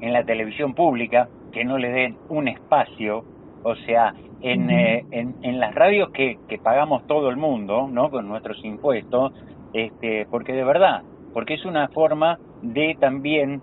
en 0.00 0.12
la 0.12 0.24
televisión 0.24 0.74
pública, 0.74 1.28
que 1.52 1.64
no 1.64 1.76
le 1.76 1.90
den 1.90 2.16
un 2.28 2.48
espacio, 2.48 3.24
o 3.62 3.74
sea, 3.76 4.14
en, 4.40 4.70
eh, 4.70 5.04
en, 5.10 5.36
en 5.42 5.60
las 5.60 5.74
radios 5.74 6.10
que, 6.10 6.38
que 6.48 6.58
pagamos 6.58 7.06
todo 7.06 7.28
el 7.28 7.36
mundo, 7.36 7.88
¿no? 7.90 8.10
Con 8.10 8.28
nuestros 8.28 8.64
impuestos, 8.64 9.32
este, 9.72 10.26
porque 10.30 10.52
de 10.52 10.64
verdad, 10.64 11.02
porque 11.32 11.54
es 11.54 11.64
una 11.64 11.88
forma 11.88 12.38
de 12.62 12.96
también 12.98 13.62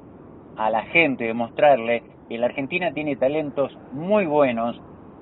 a 0.58 0.70
la 0.70 0.84
gente 0.84 1.26
demostrarle 1.26 2.04
que 2.28 2.38
la 2.38 2.48
Argentina 2.48 2.92
tiene 2.94 3.16
talentos 3.16 3.76
muy 3.92 4.26
buenos 4.26 4.80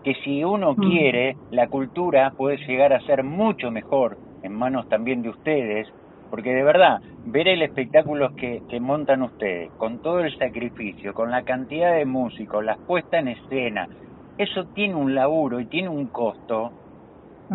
que 0.08 0.15
si 0.24 0.41
uno 0.41 0.72
mm. 0.72 0.89
quiere, 0.89 1.36
la 1.52 1.67
cultura 1.67 2.32
puede 2.32 2.56
llegar 2.65 2.93
a 2.93 3.02
ser 3.02 3.26
mucho 3.26 3.72
mejor 3.72 4.17
en 4.41 4.54
manos 4.54 4.88
también 4.88 5.22
de 5.22 5.28
ustedes, 5.28 5.86
porque 6.30 6.54
de 6.54 6.63
verdad, 6.63 7.02
ver 7.26 7.50
el 7.50 7.62
espectáculo 7.62 8.34
que, 8.34 8.62
que 8.70 8.80
montan 8.80 9.22
ustedes, 9.22 9.70
con 9.74 10.02
todo 10.02 10.22
el 10.22 10.34
sacrificio, 10.38 11.13
con 11.13 11.30
la 11.30 11.43
cantidad 11.43 11.93
de 11.93 12.06
músicos, 12.06 12.63
las 12.63 12.78
puestas 12.78 13.20
en 13.20 13.28
escena, 13.28 13.89
eso 14.38 14.67
tiene 14.67 14.96
un 14.96 15.13
laburo 15.13 15.60
y 15.60 15.65
tiene 15.65 15.89
un 15.89 16.08
costo 16.08 16.72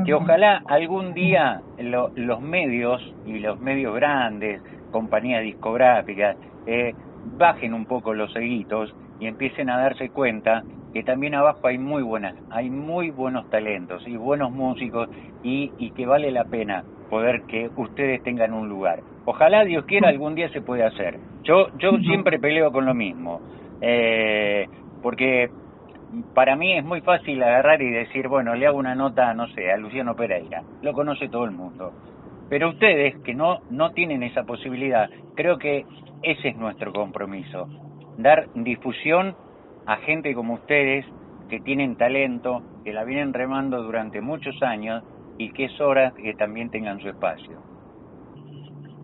que 0.04 0.12
ojalá 0.12 0.62
algún 0.66 1.14
día 1.14 1.62
los 1.78 2.40
medios 2.42 3.00
y 3.24 3.38
los 3.38 3.58
medios 3.60 3.94
grandes, 3.94 4.60
compañías 4.90 5.42
discográficas, 5.42 6.36
eh, 6.66 6.92
bajen 7.38 7.72
un 7.72 7.86
poco 7.86 8.12
los 8.12 8.30
seguitos 8.34 8.94
y 9.20 9.26
empiecen 9.26 9.70
a 9.70 9.78
darse 9.78 10.10
cuenta 10.10 10.64
que 10.92 11.02
también 11.02 11.34
abajo 11.34 11.66
hay 11.66 11.78
muy 11.78 12.02
buenas, 12.02 12.34
hay 12.50 12.70
muy 12.70 13.10
buenos 13.10 13.48
talentos 13.50 14.06
y 14.06 14.16
buenos 14.16 14.50
músicos 14.52 15.08
y, 15.42 15.72
y 15.78 15.90
que 15.92 16.06
vale 16.06 16.30
la 16.30 16.44
pena 16.44 16.84
poder 17.08 17.42
que 17.42 17.70
ustedes 17.76 18.22
tengan 18.22 18.54
un 18.54 18.68
lugar. 18.68 19.00
Ojalá 19.24 19.64
Dios 19.64 19.84
quiera 19.84 20.08
algún 20.08 20.34
día 20.34 20.48
se 20.50 20.62
pueda 20.62 20.86
hacer. 20.88 21.18
Yo 21.44 21.68
yo 21.78 21.96
siempre 21.98 22.38
peleo 22.38 22.72
con 22.72 22.86
lo 22.86 22.94
mismo, 22.94 23.40
eh, 23.80 24.66
porque 25.02 25.50
para 26.34 26.56
mí 26.56 26.72
es 26.72 26.84
muy 26.84 27.00
fácil 27.00 27.42
agarrar 27.42 27.80
y 27.82 27.90
decir, 27.90 28.28
bueno, 28.28 28.54
le 28.54 28.66
hago 28.66 28.78
una 28.78 28.94
nota, 28.94 29.32
no 29.34 29.46
sé, 29.48 29.70
a 29.70 29.76
Luciano 29.76 30.14
Pereira, 30.14 30.62
lo 30.82 30.92
conoce 30.92 31.28
todo 31.28 31.44
el 31.44 31.52
mundo. 31.52 31.92
Pero 32.48 32.70
ustedes 32.70 33.16
que 33.22 33.34
no 33.34 33.60
no 33.70 33.92
tienen 33.92 34.22
esa 34.22 34.44
posibilidad, 34.44 35.08
creo 35.34 35.58
que 35.58 35.84
ese 36.22 36.48
es 36.48 36.56
nuestro 36.56 36.92
compromiso, 36.92 37.68
dar 38.18 38.46
difusión 38.54 39.34
a 39.86 39.96
gente 39.96 40.34
como 40.34 40.54
ustedes 40.54 41.04
que 41.48 41.60
tienen 41.60 41.96
talento, 41.96 42.62
que 42.84 42.92
la 42.92 43.04
vienen 43.04 43.34
remando 43.34 43.82
durante 43.82 44.20
muchos 44.20 44.62
años 44.62 45.04
y 45.38 45.52
que 45.52 45.64
es 45.66 45.80
hora 45.80 46.12
que 46.12 46.34
también 46.34 46.70
tengan 46.70 47.00
su 47.00 47.08
espacio. 47.08 47.58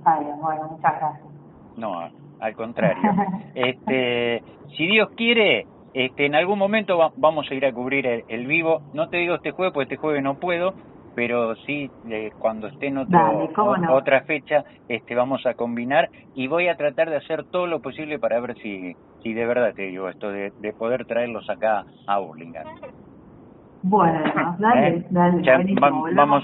Ay, 0.05 0.25
bueno, 0.41 0.69
muchas 0.71 0.99
gracias. 0.99 1.29
No, 1.77 2.11
al 2.41 2.55
contrario. 2.55 3.03
este, 3.55 4.43
si 4.77 4.87
Dios 4.87 5.11
quiere, 5.17 5.67
este, 5.95 6.27
en 6.27 6.35
algún 6.35 6.59
momento 6.59 7.13
vamos 7.17 7.51
a 7.51 7.55
ir 7.55 7.67
a 7.67 7.73
cubrir 7.73 8.25
el, 8.29 8.47
vivo. 8.47 8.83
No 8.93 9.09
te 9.09 9.19
digo 9.19 9.35
este 9.35 9.51
jueves, 9.51 9.73
porque 9.73 9.95
este 9.95 9.97
jueves 9.97 10.23
no 10.23 10.39
puedo, 10.39 10.75
pero 11.15 11.55
sí 11.67 11.91
eh, 12.09 12.31
cuando 12.39 12.69
esté 12.69 12.89
en 12.89 12.99
otra 12.99 14.23
fecha 14.23 14.65
este 14.89 15.15
vamos 15.15 15.45
a 15.47 15.55
combinar 15.55 16.09
y 16.35 16.47
voy 16.47 16.69
a 16.69 16.77
tratar 16.77 17.11
de 17.11 17.17
hacer 17.17 17.45
todo 17.45 17.67
lo 17.67 17.81
posible 17.81 18.19
para 18.19 18.41
ver 18.41 18.57
si 18.59 18.95
si 19.23 19.33
de 19.35 19.47
verdad 19.47 19.75
te 19.75 19.83
digo 19.83 20.09
esto 20.09 20.31
de, 20.31 20.53
de 20.61 20.73
poder 20.73 21.05
traerlos 21.07 21.49
acá 21.51 21.85
a 22.07 22.19
Burlingame. 22.19 22.71
Bueno, 23.83 24.21
dale, 24.59 24.89
¿Eh? 24.89 25.07
dale, 25.11 25.75
vamos, 25.81 26.43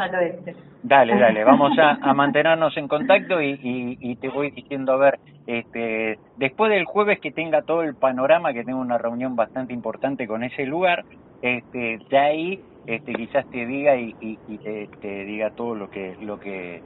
Dale, 0.83 1.19
dale, 1.19 1.45
vamos 1.45 1.79
a, 1.79 1.99
a 2.01 2.15
mantenernos 2.15 2.77
en 2.77 2.89
contacto 2.89 3.41
y, 3.41 3.53
y, 3.63 3.99
y, 4.01 4.17
te 4.17 4.29
voy 4.29 4.51
diciendo, 4.51 4.93
a 4.93 4.97
ver, 4.97 5.19
este, 5.47 6.19
después 6.37 6.71
del 6.71 6.85
jueves 6.85 7.21
que 7.21 7.33
tenga 7.33 7.63
todo 7.63 7.83
el 7.83 7.95
panorama, 7.97 8.53
que 8.53 8.65
tengo 8.65 8.81
una 8.81 8.99
reunión 8.99 9.35
bastante 9.35 9.73
importante 9.73 10.27
con 10.27 10.45
ese 10.45 10.67
lugar, 10.67 11.05
este, 11.43 11.99
de 12.09 12.19
ahí 12.19 12.61
este, 12.87 13.13
quizás 13.13 13.49
te 13.51 13.67
diga 13.67 13.97
y, 13.97 14.15
y, 14.21 14.59
te, 14.59 15.25
diga 15.25 15.51
todo 15.51 15.75
lo 15.75 15.91
que, 15.91 16.17
lo 16.21 16.39
que 16.39 16.83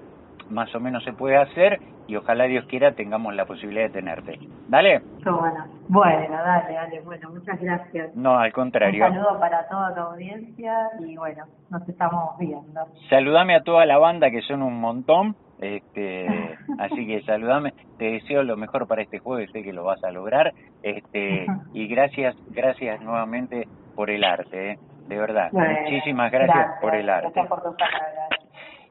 más 0.51 0.75
o 0.75 0.81
menos 0.81 1.05
se 1.05 1.13
puede 1.13 1.37
hacer 1.37 1.81
y 2.07 2.17
ojalá 2.17 2.45
Dios 2.45 2.65
quiera 2.67 2.93
tengamos 2.93 3.35
la 3.35 3.45
posibilidad 3.45 3.85
de 3.85 3.91
tenerte. 3.91 4.39
¿Dale? 4.69 5.03
Bueno, 5.25 5.67
bueno, 5.89 6.37
dale, 6.37 6.75
dale, 6.75 7.01
bueno, 7.03 7.31
muchas 7.31 7.61
gracias. 7.61 8.15
No, 8.17 8.39
al 8.39 8.53
contrario. 8.53 9.07
Un 9.07 9.13
saludo 9.13 9.39
para 9.39 9.69
toda 9.69 9.95
tu 9.95 10.01
audiencia 10.01 10.91
y 11.01 11.17
bueno, 11.17 11.45
nos 11.71 11.87
estamos 11.87 12.39
viendo. 12.39 12.81
Saludame 13.11 13.55
a 13.55 13.63
toda 13.63 13.85
la 13.85 13.99
banda 13.99 14.31
que 14.31 14.41
son 14.43 14.63
un 14.63 14.81
montón. 14.81 15.37
Este, 15.61 16.27
así 16.79 17.07
que 17.07 17.23
saludame, 17.23 17.75
te 17.99 18.13
deseo 18.13 18.43
lo 18.43 18.57
mejor 18.57 18.87
para 18.87 19.03
este 19.03 19.19
jueves, 19.19 19.51
sé 19.51 19.63
que 19.63 19.73
lo 19.73 19.85
vas 19.85 20.03
a 20.05 20.13
lograr, 20.13 20.53
este, 20.83 21.47
y 21.75 21.89
gracias, 21.89 22.37
gracias 22.51 23.01
nuevamente 23.03 23.67
por 23.95 24.11
el 24.11 24.23
arte, 24.23 24.73
¿eh? 24.73 24.79
De 25.09 25.19
verdad. 25.19 25.51
Muchísimas 25.53 26.31
gracias, 26.31 26.81
por 26.81 26.95
el 26.95 27.09
arte. 27.09 27.33
Gracias 27.35 27.49
por 27.49 27.77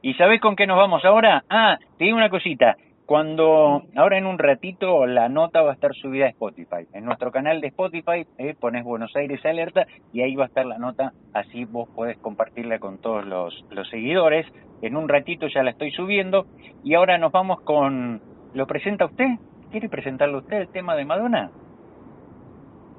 ¿Y 0.02 0.14
sabes 0.16 0.42
con 0.42 0.56
qué 0.56 0.68
nos 0.68 0.78
vamos 0.78 1.04
ahora? 1.06 1.44
Ah, 1.50 1.78
te 1.98 2.06
digo 2.06 2.18
una 2.18 2.30
cosita. 2.30 2.76
Cuando, 3.06 3.84
ahora 3.96 4.18
en 4.18 4.26
un 4.26 4.38
ratito, 4.38 5.06
la 5.06 5.30
nota 5.30 5.62
va 5.62 5.72
a 5.72 5.74
estar 5.74 5.94
subida 5.94 6.26
a 6.26 6.30
Spotify. 6.30 6.88
En 6.94 7.06
nuestro 7.06 7.32
canal 7.32 7.62
de 7.62 7.68
Spotify 7.68 8.26
eh, 8.38 8.54
pones 8.60 8.84
Buenos 8.84 9.16
Aires 9.16 9.46
Alerta 9.46 9.88
y 10.12 10.22
ahí 10.22 10.36
va 10.36 10.44
a 10.44 10.48
estar 10.48 10.66
la 10.66 10.78
nota, 10.78 11.14
así 11.34 11.64
vos 11.64 11.88
podés 11.96 12.18
compartirla 12.18 12.80
con 12.80 13.00
todos 13.00 13.26
los, 13.26 13.66
los 13.70 13.90
seguidores. 13.90 14.46
En 14.82 14.98
un 14.98 15.08
ratito 15.08 15.48
ya 15.48 15.64
la 15.64 15.72
estoy 15.72 15.92
subiendo 15.92 16.48
y 16.84 16.96
ahora 16.96 17.18
nos 17.18 17.32
vamos 17.32 17.62
con... 17.62 18.22
¿Lo 18.54 18.68
presenta 18.68 19.06
usted? 19.06 19.28
¿Quiere 19.72 19.88
presentarlo 19.88 20.40
usted 20.40 20.58
el 20.58 20.70
tema 20.70 20.96
de 20.96 21.06
Madonna? 21.06 21.52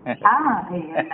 Ah, 0.25 0.69
eh, 0.73 1.09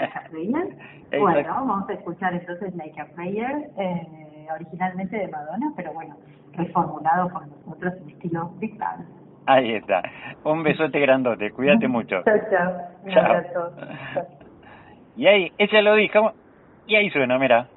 Bueno, 1.18 1.48
vamos 1.48 1.88
a 1.88 1.92
escuchar 1.92 2.34
entonces 2.34 2.74
Like 2.74 3.00
a 3.00 3.06
Prayer, 3.06 3.70
eh, 3.78 4.46
originalmente 4.54 5.16
de 5.16 5.28
Madonna, 5.28 5.72
pero 5.76 5.92
bueno, 5.92 6.16
reformulado 6.52 7.28
por 7.30 7.46
nosotros 7.46 7.94
en 8.02 8.10
estilo 8.10 8.50
Big 8.58 8.76
Bang. 8.78 9.04
Ahí 9.46 9.74
está. 9.74 10.02
Un 10.44 10.62
besote 10.62 11.00
grandote. 11.00 11.50
Cuídate 11.50 11.88
mucho. 11.88 12.22
Chao, 12.24 12.38
chao. 12.50 13.42
chao. 13.52 14.26
Y 15.16 15.26
ahí, 15.26 15.52
ella 15.58 15.82
lo 15.82 15.94
dijo. 15.94 16.32
Y 16.86 16.96
ahí 16.96 17.10
suena, 17.10 17.38
mira. 17.38 17.68